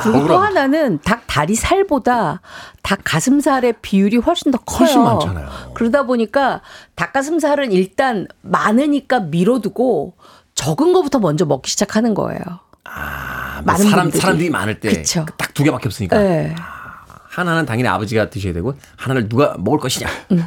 [0.03, 2.41] 그리고 또 하나는 닭 다리 살보다
[2.83, 4.87] 닭 가슴살의 비율이 훨씬 더 커요.
[4.87, 5.49] 훨씬 많잖아요.
[5.75, 6.61] 그러다 보니까
[6.95, 10.15] 닭 가슴살은 일단 많으니까 미뤄두고
[10.55, 12.41] 적은 거부터 먼저 먹기 시작하는 거예요.
[12.85, 14.21] 아, 뭐 많은 사람 분들이.
[14.21, 15.27] 사람들이 많을 때 그쵸.
[15.37, 16.55] 딱두 개밖에 없으니까 네.
[17.29, 20.09] 하나는 당연히 아버지가 드셔야 되고 하나를 누가 먹을 것이냐.
[20.31, 20.45] 음.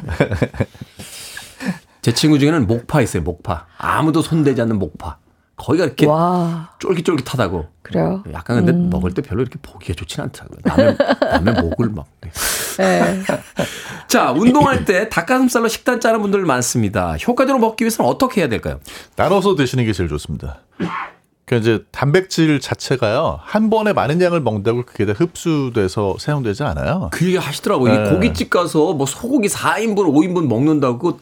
[2.02, 3.22] 제 친구 중에는 목파 있어요.
[3.22, 5.18] 목파 아무도 손대지 않는 목파.
[5.56, 7.66] 거기가 이렇게 와 쫄깃쫄깃하다고.
[7.82, 8.24] 그래요.
[8.32, 8.88] 약간 근데 음.
[8.88, 10.58] 먹을 때 별로 이렇게 보기가 좋진 않더라고요.
[10.64, 12.06] 남의, 남의 목을 막.
[12.22, 12.30] 네.
[12.78, 13.22] 네.
[14.08, 17.16] 자, 운동할 때 닭가슴살로 식단 짜는 분들 많습니다.
[17.16, 18.80] 효과적으로 먹기 위해서는 어떻게 해야 될까요?
[19.16, 20.60] 나눠서 드시는 게 제일 좋습니다.
[21.44, 27.08] 그 이제 단백질 자체가요 한 번에 많은 양을 먹는다고 그게 다 흡수돼서 사용되지 않아요.
[27.12, 27.92] 그 얘기 하시더라고요.
[27.92, 28.08] 네.
[28.08, 31.18] 이 고깃집 가서 뭐 소고기 4인분, 5인분 먹는다고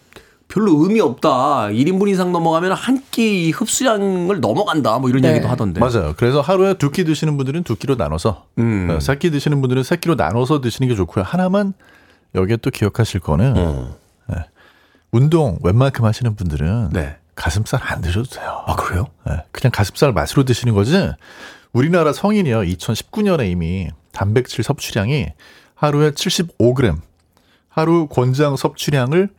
[0.48, 1.68] 별로 의미 없다.
[1.68, 4.98] 1인분 이상 넘어가면 한 끼 흡수량을 넘어간다.
[4.98, 5.30] 뭐 이런 네.
[5.30, 5.80] 얘기도 하던데.
[5.80, 6.14] 맞아요.
[6.16, 8.88] 그래서 하루에 두 끼 드시는 분들은 두 끼로 나눠서, 음.
[8.90, 11.24] 어, 세끼 드시는 분들은 세 끼로 나눠서 드시는 게 좋고요.
[11.24, 11.74] 하나만
[12.34, 13.96] 여기에 또 기억하실 거는 어.
[15.10, 17.16] 운동 웬만큼 하시는 분들은 네.
[17.34, 18.62] 가슴살 안 드셔도 돼요.
[18.66, 19.06] 아, 그래요?
[19.26, 20.92] 네, 그냥 가슴살 맛으로 드시는 거지.
[21.72, 22.60] 우리나라 성인이요.
[22.60, 25.28] 2019년에 이미 단백질 섭취량이
[25.74, 26.98] 하루에 75g,
[27.70, 29.30] 하루 권장 섭취량을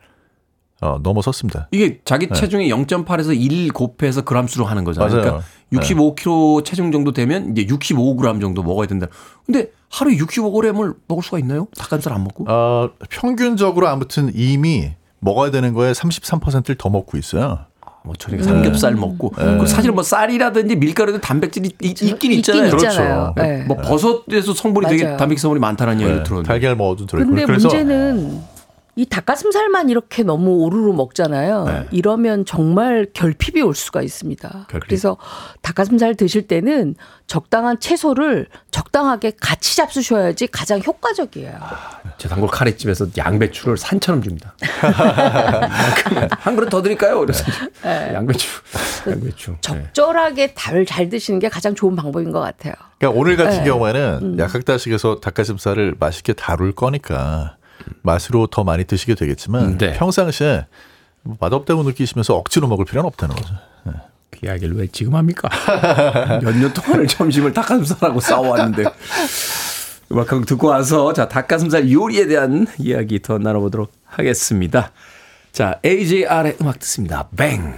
[0.80, 1.68] 어, 넘어섰습니다.
[1.72, 5.10] 이게 자기 체중의 0.8에서 1 곱해서 그람수로 하는 거잖아요.
[5.10, 5.42] 맞아요.
[5.68, 9.06] 그러니까 65kg 체중 정도 되면 이제 65g 정도 먹어야 된다.
[9.44, 11.68] 근데 하루에 65g을 먹을 수가 있나요?
[11.76, 12.46] 닭가슴살 안 먹고?
[12.48, 17.66] 어, 평균적으로 아무튼 이미 먹어야 되는 거에 33%를 더 먹고 있어요.
[18.02, 22.64] 뭐 저녁에 삼겹살 먹고 그 사실 뭐 쌀이라든지 밀가루도 단백질이 있, 있긴 있잖아요.
[22.64, 23.34] 있긴 있잖아요.
[23.34, 23.46] 그렇죠.
[23.46, 23.64] 네.
[23.64, 25.16] 뭐 버섯에서 성분이 되게 맞아요.
[25.18, 26.48] 단백질 성분이 많다는 얘기를 네, 들었는데.
[26.48, 27.26] 달걀 먹어도 들어요.
[27.26, 28.40] 근데 그래서 문제는
[29.00, 31.64] 이 닭가슴살만 이렇게 너무 오르르 먹잖아요.
[31.64, 31.86] 네.
[31.90, 34.66] 이러면 정말 결핍이 올 수가 있습니다.
[34.68, 34.88] 결핍.
[34.88, 35.16] 그래서
[35.62, 36.96] 닭가슴살 드실 때는
[37.26, 41.58] 적당한 채소를 적당하게 같이 잡수셔야지 가장 효과적이에요.
[42.18, 44.54] 제 단골 카레집에서 양배추를 산처럼 줍니다.
[46.40, 47.20] 한 그릇 더 드릴까요?
[47.20, 47.42] 그래서
[47.82, 48.48] 양배추,
[49.08, 49.50] 양배추.
[49.52, 49.56] 네.
[49.62, 52.74] 적절하게 잘, 잘 드시는 게 가장 좋은 방법인 것 같아요.
[52.98, 53.64] 그러니까 오늘 같은 네.
[53.64, 57.56] 경우에는 약학다식에서 닭가슴살을 맛있게 다룰 거니까
[58.02, 59.92] 맛으로 더 많이 드시게 되겠지만 네.
[59.94, 60.66] 평상시에
[61.22, 63.54] 뭐 맛없다고 느끼시면서 억지로 먹을 필요는 없다는 거죠.
[63.84, 63.92] 네.
[64.30, 65.48] 그 이야기를 왜 지금 합니까?
[66.42, 68.84] 몇 년 동안을 점심을 닭가슴살하고 싸워왔는데.
[70.12, 74.90] 음악 한곡 듣고 와서 자 닭가슴살 요리에 대한 이야기 더 나눠보도록 하겠습니다.
[75.52, 77.28] 자 AJR의 음악 듣습니다.
[77.36, 77.74] Bang.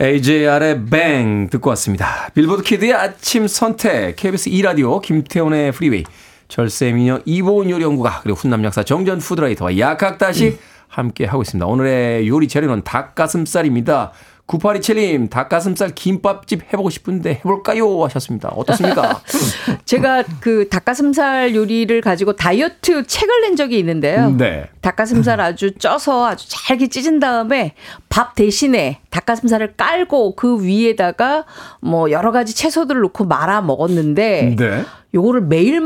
[0.00, 2.30] AJR의 Bang 듣고 왔습니다.
[2.34, 6.04] 빌보드 kid의 아침 선택 KBS 2라디오 김태훈의 프리웨이
[6.50, 10.58] 절세미녀 이보은 요리연구가 그리고 훈남 약사 정재훈 food writer와 약학다식
[10.88, 11.66] 함께 하고 있습니다.
[11.66, 14.12] 오늘의 요리 재료는 닭가슴살입니다.
[14.50, 18.02] 9827님, 닭가슴살 김밥집 해보고 싶은데 해볼까요?
[18.04, 18.48] 하셨습니다.
[18.48, 19.20] 어떻습니까?
[19.86, 24.30] 제가 그 닭가슴살 요리를 가지고 다이어트 책을 낸 적이 있는데요.
[24.36, 24.68] 네.
[24.80, 27.74] 닭가슴살 아주 쪄서 아주 잘게 찢은 다음에
[28.08, 31.44] 밥 대신에 닭가슴살을 깔고 그 위에다가
[31.80, 34.84] 뭐 여러 가지 채소들을 넣고 말아 먹었는데 네.
[35.14, 35.80] 요거를 매일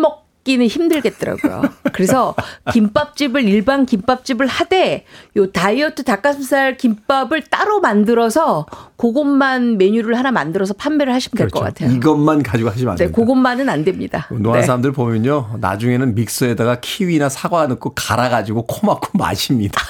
[0.45, 1.62] 먹기는 힘들겠더라고요.
[1.92, 2.34] 그래서
[2.72, 5.05] 김밥집을 일반 김밥집을 하되
[5.36, 8.66] 요 다이어트 닭가슴살 김밥을 따로 만들어서
[8.97, 11.90] 그것만 메뉴를 하나 만들어서 판매를 하시면 될것 같아요.
[11.90, 13.20] 이것만 가지고 하시면 안 네, 됩니다.
[13.20, 14.28] 그것만은 안 됩니다.
[14.30, 14.66] 노란 네.
[14.66, 15.57] 사람들 보면요.
[15.61, 19.80] 나중에는 믹서에다가 키위나 사과 넣고 갈아 가지고 코 막고 마십니다.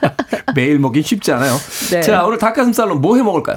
[0.54, 1.54] 매일 먹긴 쉽지 않아요.
[1.90, 2.00] 네.
[2.02, 3.56] 자, 오늘 닭가슴살로 뭐 해 먹을까요?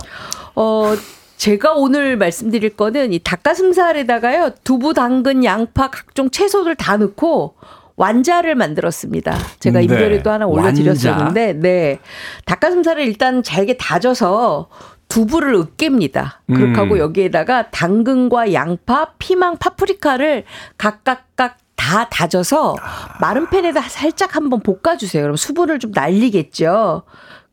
[0.55, 0.93] 어,
[1.38, 7.55] 제가 오늘 말씀드릴 거는 이 닭가슴살에다가요, 두부, 당근, 양파, 각종 채소들 다 넣고
[7.97, 9.38] 완자를 만들었습니다.
[9.59, 9.86] 제가 네.
[9.86, 11.99] 인별에도 하나 올려드렸었는데, 네.
[12.45, 14.69] 닭가슴살을 일단 잘게 다져서
[15.07, 16.39] 두부를 으깹니다.
[16.47, 16.75] 그렇게 음.
[16.75, 20.43] 하고 여기에다가 당근과 양파, 피망, 파프리카를
[20.77, 22.75] 각각각 다 다져서
[23.21, 25.21] 마른 팬에다 살짝 한번 볶아주세요.
[25.21, 27.03] 그럼 수분을 좀 날리겠죠.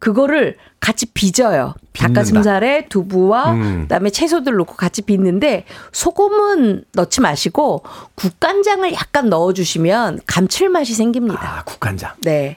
[0.03, 1.75] 그거를 같이 빚어요.
[1.93, 2.23] 빚는다.
[2.23, 3.81] 닭가슴살에 두부와 음.
[3.83, 7.85] 그다음에 채소들 넣고 같이 빚는데 소금은 넣지 마시고
[8.17, 11.59] 국간장을 약간 넣어주시면 감칠맛이 생깁니다.
[11.59, 12.15] 아, 국간장.
[12.23, 12.57] 네.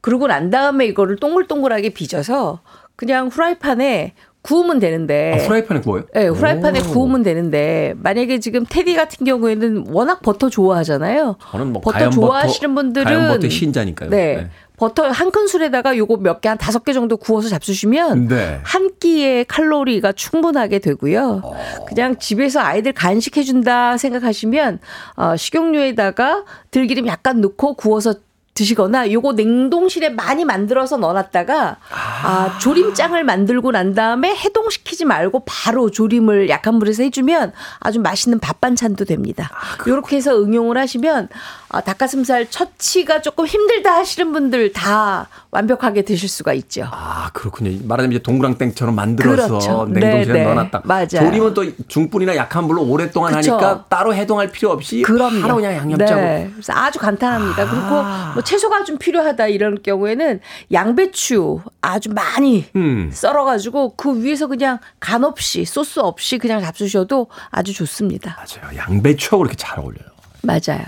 [0.00, 2.60] 그러고 난 다음에 이거를 동글동글하게 빚어서
[2.96, 5.34] 그냥 후라이팬에 구우면 되는데.
[5.34, 6.04] 아, 프라이팬에 구워요?
[6.14, 6.92] 네, 후라이팬에 오.
[6.92, 11.36] 구우면 되는데 만약에 지금 테디 같은 경우에는 워낙 버터 좋아하잖아요.
[11.50, 14.08] 저는 뭐 버터 좋아하시는 버터, 분들은 버터 신자니까요.
[14.08, 14.48] 네.
[14.80, 18.60] 버터 한 큰술에다가 요거 몇 개 한 다섯 개 정도 구워서 잡수시면 네.
[18.64, 21.42] 한 끼의 칼로리가 충분하게 되고요.
[21.86, 24.78] 그냥 집에서 아이들 간식해 준다 생각하시면
[25.16, 28.14] 어, 식용유에다가 들기름 약간 넣고 구워서
[28.54, 31.76] 드시거나 요거 냉동실에 많이 만들어서 넣어놨다가
[32.24, 38.60] 아, 조림장을 만들고 난 다음에 해동시키지 말고 바로 조림을 약한 불에서 해주면 아주 맛있는 밥
[38.60, 39.50] 반찬도 됩니다.
[39.86, 41.28] 요렇게 해서 응용을 하시면
[41.72, 46.88] 아, 닭가슴살 처치가 조금 힘들다 하시는 분들 다 완벽하게 드실 수가 있죠.
[46.90, 47.78] 아, 그렇군요.
[47.84, 49.86] 말하자면 이제 동그랑땡처럼 만들어서 그렇죠.
[49.88, 50.44] 냉동실에 네, 네.
[50.46, 50.82] 넣어놨다.
[50.84, 51.06] 맞아요.
[51.06, 53.52] 조림은 또 중불이나 약한 불로 오랫동안 그쵸.
[53.52, 55.42] 하니까 따로 해동할 필요 없이 그럼요.
[55.42, 56.20] 바로 그냥 양념 짜고.
[56.20, 56.50] 네.
[56.52, 57.70] 그래서 아주 간단합니다.
[57.70, 58.02] 그리고
[58.34, 60.40] 뭐 채소가 좀 필요하다 이런 경우에는
[60.72, 63.10] 양배추 아주 많이 음.
[63.12, 68.36] 썰어가지고 그 위에서 그냥 간 없이 소스 없이 그냥 잡수셔도 아주 좋습니다.
[68.36, 68.76] 맞아요.
[68.76, 70.10] 양배추하고 이렇게 잘 어울려요.
[70.42, 70.82] 맞아요.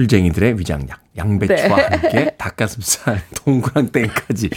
[0.00, 0.98] 술쟁이들의 위장약.
[1.16, 1.82] 양배추와 네.
[1.84, 4.50] 함께 닭가슴살, 동그랑땡까지.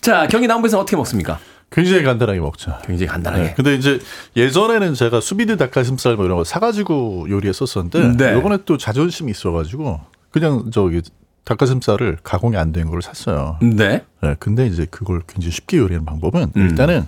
[0.00, 1.38] 자, 경기 남부에서 어떻게 먹습니까?
[1.70, 2.76] 굉장히 간단하게 먹죠.
[2.84, 3.42] 굉장히 간단하게.
[3.44, 3.54] 네.
[3.54, 4.00] 근데 이제
[4.36, 8.32] 예전에는 제가 수비드 닭가슴살 뭐 이런 거 사가지고 요리했었었는데 네.
[8.32, 11.02] 요번에 또 자존심이 있어가지고 그냥 저기
[11.44, 13.58] 닭가슴살을 가공이 안 된 걸 샀어요.
[13.62, 14.02] 네.
[14.22, 16.60] 네, 근데 이제 그걸 굉장히 쉽게 요리하는 방법은 음.
[16.70, 17.06] 일단은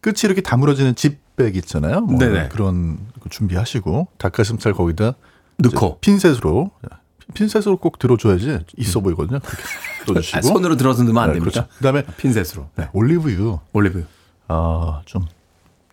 [0.00, 2.00] 끝이 이렇게 다물어지는 집백 있잖아요.
[2.00, 2.48] 뭐 네네.
[2.48, 5.12] 그런 거 준비하시고 닭가슴살 거기다
[5.58, 5.98] 넣고.
[6.00, 6.70] 핀셋으로
[7.32, 9.40] 핀셋으로 꼭 들어줘야지 있어 보이거든요.
[9.40, 9.62] 그렇게
[10.12, 11.62] 넣어주시고 아, 손으로 들어서 넣으면 안 네, 됩니다.
[11.62, 11.76] 그렇죠.
[11.78, 12.68] 그다음에 핀셋으로.
[12.76, 14.06] 네, 올리브유 올리브.
[14.48, 15.24] 아, 좀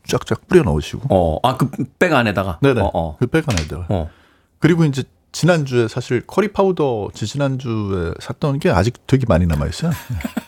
[0.05, 2.59] 쫙쫙 뿌려 넣으시고 어, 아, 그 백 안에다가.
[2.61, 2.81] 네네.
[2.81, 3.17] 어, 어.
[3.17, 3.85] 그 백 안에다가.
[3.89, 4.09] 어.
[4.59, 9.91] 그리고 이제 지난 주에 사실 curry powder 지지난주에 샀던 게 아직 되게 많이 남아 있어요.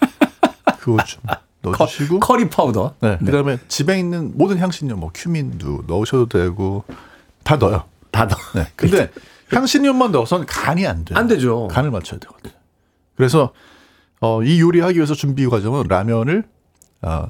[0.79, 1.21] 그거 좀
[1.61, 2.19] 넣어주시고.
[2.19, 2.95] cur, ry powder.
[2.99, 3.17] 네.
[3.19, 6.84] 그다음에 집에 있는 모든 향신료 뭐 cumin도 넣으셔도 되고
[7.43, 7.86] 다 넣어요.
[8.11, 8.38] 다 넣어.
[8.55, 8.67] 네.
[8.75, 9.09] 근데
[9.55, 11.17] 향신료만 넣어서는 간이 안 돼요.
[11.17, 11.67] 안 되죠.
[11.69, 12.55] 간을 맞춰야 되거든 요.
[13.15, 13.53] 그래서
[14.21, 16.43] 어, 이 요리하기 위해서 준비 과정은 라면을
[17.01, 17.27] 아,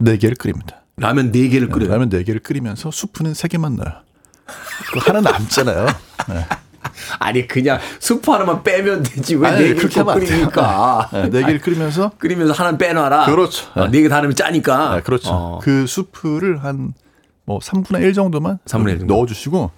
[0.00, 0.82] 4개를 끓입니다.
[0.96, 1.90] 라면 4개를 끓여요.
[1.90, 4.02] 라면 4개를 끓이면서 수프는 3개만 넣어요.
[4.92, 5.86] 그 하나 남잖아요.
[6.28, 6.46] 네.
[7.20, 10.18] 아니 그냥 수프 하나만 빼면 되지 왜 아니, 네 개를 그렇게 하면.
[10.18, 13.70] 끓이니까 네, 4개를 끓이면서 끓이면서 하나는 빼놔라 그렇죠.
[13.80, 15.30] 어, 네개 다 넣으면 짜니까 네, 그렇죠.
[15.30, 16.92] 어, 그 수프를 한
[17.44, 19.14] 뭐 3분의 1 정도만 3분의 1 정도.
[19.16, 19.70] 넣어주시고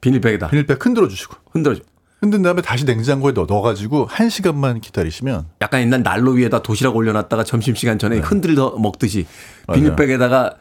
[0.00, 1.82] 비닐백에다 비닐백 흔들어 주시고 흔들어줘
[2.20, 7.12] 흔든 다음에 다시 냉장고에 넣어, 넣어 가지고 1시간만 기다리시면 약간 옛날 난로 위에다 도시락 올려
[7.12, 9.26] 놨다가 점심 시간 전에 흔들어 먹듯이 네.
[9.66, 9.80] 맞아요.
[9.82, 10.56] 비닐백에다가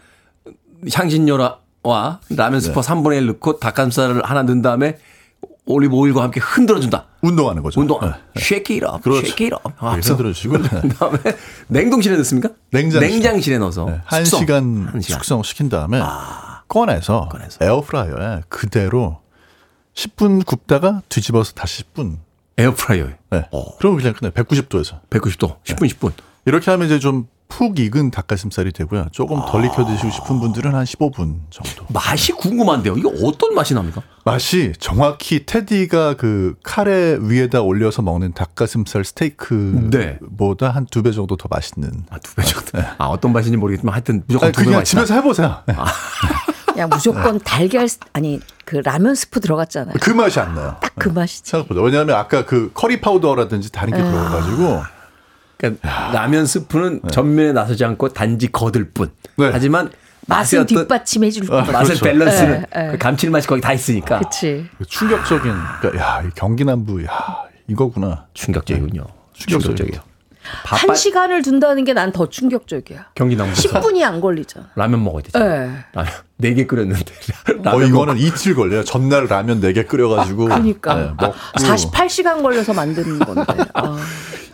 [0.94, 4.98] 향신료와 라면 스프 3분의 1 넣고 닭가슴살을 하나 넣은 다음에
[5.66, 7.80] 올리브 오일과 함께 흔들어 준다 운동하는 거죠.
[7.80, 8.12] 운동 네.
[8.38, 9.20] shake it up 그렇죠.
[9.20, 11.18] shake it up 네, 하면서 흔들어 주시고 그다음에
[11.68, 12.50] 냉동실에 넣습니까?
[12.72, 13.56] 냉장실에.
[13.56, 14.40] 에 넣어서 네, 한 숙성.
[14.40, 15.20] 시간 한 시간.
[15.20, 16.02] 숙성시킨 다음에
[16.70, 17.64] 꺼내서, 꺼내서.
[17.64, 19.20] 에어프라이어에 그대로
[20.04, 22.18] 10분 굽다가 뒤집어서 다시 10분.
[22.58, 23.46] 에어프라이어에 네.
[23.52, 23.78] 어.
[23.78, 24.32] 그러면 그냥 끝나요.
[24.34, 25.00] 190도에서.
[25.10, 26.12] 190도 10분 10분
[26.46, 29.08] 이렇게 하면 이제 좀 푹 익은 닭가슴살이 되고요.
[29.12, 31.84] 조금 덜 익혀 드시고 싶은 분들은 한 15분 정도.
[31.92, 32.96] 맛이 궁금한데요.
[32.96, 34.04] 이거 어떤 맛이 납니까?
[34.24, 41.90] 맛이 정확히 테디가 그 카레 위에다 올려서 먹는 닭가슴살 스테이크보다 한두 배 정도 더 맛있는.
[42.12, 42.78] 아, 두 배 정도.
[43.00, 45.02] 아, 어떤 맛인지 모르겠지만 하여튼 무조건 두배 그냥 맛있다.
[45.02, 45.64] 집에서 해 보세요.
[45.66, 45.74] 네.
[46.80, 49.96] 그냥 무조건 달걀 스- 아니 그 라면 스프 들어갔잖아요.
[50.00, 50.78] 그 맛이 안 나요.
[50.82, 51.50] 딱 그 맛이지.
[51.50, 51.82] 생각보다.
[51.82, 54.84] 왜냐하면 아까 그 curry powder라든지 다른 게 들어가가지고
[55.58, 59.12] 그러니까 라면 스프는 전면에 나서지 않고 단지 거들 뿐.
[59.38, 59.50] 네.
[59.52, 59.90] 하지만
[60.28, 61.74] 맛은 어떤 뒷받침해 줄 아, 뿐.
[61.74, 62.06] 맛의 그렇죠.
[62.06, 62.92] 밸런스는 예, 예.
[62.92, 64.66] 그 감칠맛이 거기 다 있으니까 그치.
[64.78, 65.54] 그 충격적인.
[65.82, 67.10] 그러니까 야, 이 경기 남부, 야
[67.68, 68.26] 이거구나.
[68.34, 69.04] 충격적이군요.
[69.34, 70.02] 충격적이에요.
[70.50, 70.64] 충격적이에요.
[70.64, 73.08] 한 바빠 시간을 둔다는 게 난 더 충격적이야.
[73.16, 74.68] 경기 남부에서 10분이 안 걸리잖아.
[74.76, 75.40] 라면 먹어야 되죠.
[75.40, 75.70] 예.
[75.94, 78.84] 라면 네개 끓였는데 어, 라면 이거는 이틀 걸려요.
[78.84, 80.46] 전날 라면 4개 끓여가지고.
[80.46, 81.34] 그러니까 네, 먹고.
[81.58, 83.46] 48시간 걸려서 만드는 건데.
[83.74, 83.98] 아.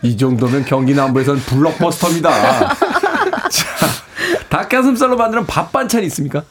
[0.02, 2.30] 이 정도면 경기 남부에서는 블록버스터입니다.
[3.48, 3.66] 자,
[4.48, 6.42] 닭가슴살로 만드는 밥 반찬이 있습니까?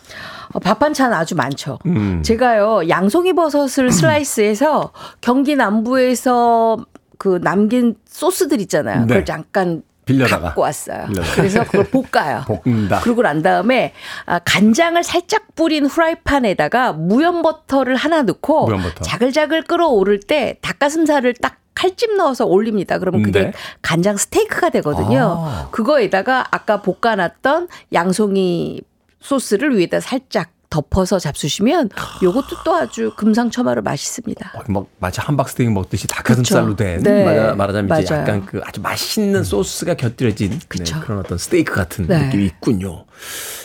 [0.53, 1.79] 어, 밥 반찬 아주 많죠.
[1.85, 2.21] 음.
[2.23, 4.91] 제가요 양송이 버섯을 슬라이스해서
[5.21, 6.77] 경기 남부에서
[7.17, 9.01] 그 남긴 소스들 있잖아요.
[9.01, 9.07] 네.
[9.07, 10.47] 그걸 잠깐 빌려다가.
[10.47, 11.07] 갖고 왔어요.
[11.07, 11.35] 빌려다가.
[11.35, 12.43] 그래서 그걸 볶아요.
[12.63, 12.99] 볶는다.
[13.01, 13.93] 그러고 난 다음에
[14.25, 19.03] 아, 간장을 살짝 뿌린 후라이팬에다가 무염 버터를 하나 넣고 무염 버터.
[19.03, 22.99] 자글자글 끓어오를 때 닭가슴살을 딱 칼집 넣어서 올립니다.
[22.99, 23.53] 그러면 그게 네.
[23.81, 25.35] 간장 스테이크가 되거든요.
[25.39, 25.69] 아.
[25.71, 28.81] 그거에다가 아까 볶아놨던 양송이
[29.19, 31.89] 소스를 위에다 살짝 덮어서 잡수시면
[32.21, 34.53] 요것도 또 아주 금상첨화로 맛있습니다.
[34.67, 36.75] 막 마치 함박스테이크 먹듯이 닭가슴살로.
[36.75, 37.23] 된 네.
[37.23, 38.13] 말하- 말하 자면 이제.
[38.13, 40.99] 약간 그 아주 맛있는 소스가 곁들여진 네.
[41.01, 42.25] 그런 어떤 스테이크 같은 네.
[42.25, 43.05] 느낌이 있군요.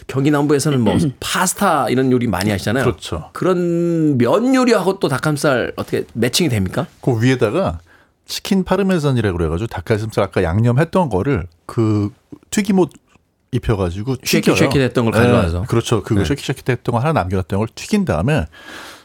[0.06, 2.84] 경기 남부에서는 뭐 파스타 이런 요리 많이 하시잖아요.
[2.84, 3.30] 그렇죠.
[3.32, 6.86] 그런 면 요리하고 또 닭가슴살 어떻게 매칭이 됩니까?
[7.02, 7.80] 그 위에다가
[8.26, 12.11] chicken parmesan이라고 그래가지고 닭가슴살 아까 양념했던 거를 그
[12.50, 12.90] 튀김옷
[13.53, 14.57] 입혀가지고 shake it 튀겨요.
[14.57, 15.61] shake it 됐던 걸 가져와서.
[15.61, 16.03] 네, 그렇죠.
[16.03, 16.26] 그거 네.
[16.26, 18.46] shake it shake it 됐던 거 하나 남겨놨던 걸 튀긴 다음에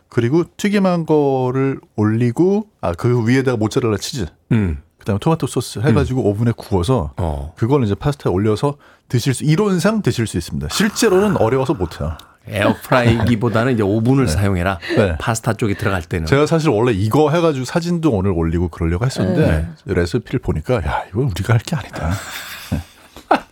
[0.09, 4.81] 그리고 튀김한 거를 올리고 아 그 위에다가 모짜렐라 치즈 음.
[4.99, 7.53] 그다음에 토마토 소스 해가지고 오븐에 구워서 어.
[7.57, 8.77] 그걸 이제 파스타에 올려서
[9.09, 10.69] 드실 수 이론상 드실 수 있습니다.
[10.69, 12.17] 실제로는 어려워서 못해요.
[12.47, 14.77] 에어프라이기보다는 이제 오븐을 사용해라.
[14.97, 15.17] 네.
[15.19, 16.27] 파스타 쪽에 들어갈 때는.
[16.27, 21.53] 제가 사실 원래 이거 해가지고 사진도 오늘 올리고 그러려고 했었는데 레시피를 보니까 야 이거 우리가
[21.53, 22.11] 할 게 아니다.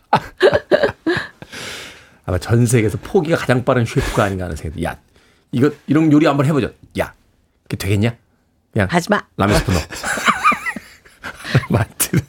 [2.26, 4.84] 아마 전 세계에서 포기가 가장 빠른 셰프가 아닌가 하는 생각이.
[4.84, 4.98] 야,
[5.52, 6.72] 이거 이런 요리 한번 해보자.
[7.00, 7.14] 야,
[7.66, 8.16] 이게 되겠냐?
[8.72, 9.22] 그냥 하지 마.
[9.38, 9.82] 라면 스프 넣어.
[11.70, 12.20] 맞든.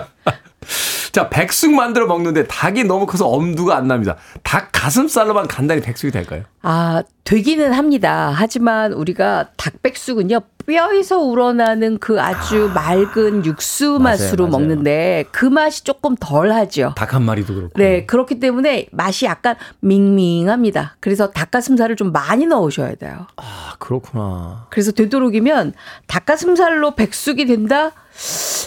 [1.12, 4.16] 자, 백숙 만들어 먹는데 닭이 너무 커서 엄두가 안 납니다.
[4.42, 6.42] 닭 가슴살로만 간단히 백숙이 될까요?
[6.60, 8.32] 아, 되기는 합니다.
[8.34, 14.58] 하지만 우리가 닭백숙은요, 뼈에서 우러나는 그 아주 맑은 육수 맞아요, 맛으로 맞아요.
[14.66, 16.92] 먹는데 그 맛이 조금 덜 하죠.
[16.96, 17.72] 닭 한 마리도 그렇고.
[17.78, 20.96] 네, 그렇기 때문에 맛이 약간 밍밍합니다.
[21.00, 23.26] 그래서 닭가슴살을 좀 많이 넣으셔야 돼요.
[23.36, 24.66] 아, 그렇구나.
[24.70, 25.72] 그래서 되도록이면
[26.08, 27.92] 닭가슴살로 백숙이 된다?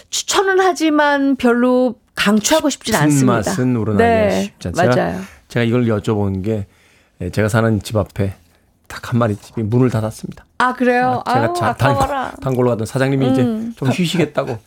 [0.09, 3.33] 추천은 하지만 별로 강추하고 싶진 큰 않습니다.
[3.33, 4.85] 맛은 우러나기 네, 쉽지 않죠.
[5.01, 5.21] 맞아요.
[5.49, 6.67] 제가 이걸 여쭤본 게
[7.21, 8.35] 예, 제가 사는 집 앞에
[8.87, 10.45] 닭 한 마리 집이 문을 닫았습니다.
[10.59, 11.23] 아, 그래요?
[11.25, 11.69] 제가 아우, 자.
[11.71, 11.75] 음.
[11.77, 13.43] 단, 단골로 가던 사장님이 이제
[13.77, 14.59] 좀 쉬시겠다고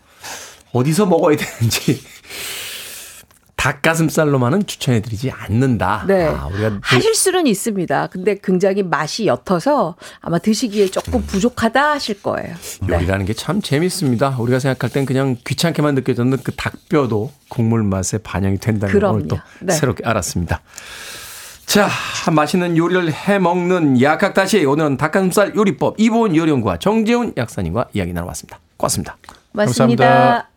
[0.73, 2.03] 어디서 먹어야 되는지
[3.57, 6.05] 닭가슴살로만은 추천해드리지 않는다.
[6.09, 6.27] 네.
[6.27, 8.09] 아, 우리가 그- 하실 수는 있습니다.
[8.09, 12.57] 근데 굉장히 맛이 옅어서 아마 드시기에 조금 부족하다 하실 거예요.
[12.89, 12.95] 네.
[12.97, 14.37] 요리라는 게참 재밌습니다.
[14.39, 19.15] 우리가 생각할 땐 그냥 귀찮게만 느껴졌는 그 닭뼈도 국물 맛에 반영이 된다는 걸 그럼요.
[19.19, 19.73] 오늘 또 네.
[19.75, 20.61] 새롭게 알았습니다.
[21.67, 21.89] 자,
[22.31, 28.59] 맛있는 요리를 해 먹는 약학다시 오늘은 닭가슴살 요리법 이보은 요리연구와 정재훈 약사님과 이야기 나눠봤습니다.
[28.77, 29.17] 고맙습니다.
[29.53, 30.05] 맞습니다.
[30.05, 30.49] 감사합니다.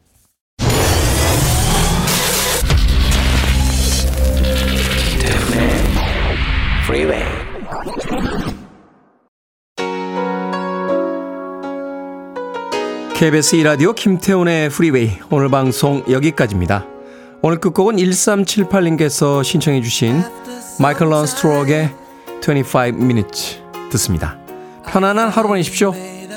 [13.16, 16.86] KBS 2라디오 김태훈의 프리웨이 오늘 방송 여기까지입니다.
[17.42, 20.22] 오늘 끝곡은 1378님께서 신청해 주신
[20.80, 21.90] 마이클 런스 투 락의
[22.42, 23.62] 25 minutes
[23.92, 24.38] 듣습니다.
[24.88, 25.94] 편안한 하루 보내십시오.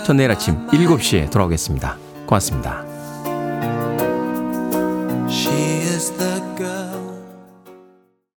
[0.07, 1.97] 전 내일 아침 7시에 돌아오겠습니다.
[2.27, 2.85] 고맙습니다.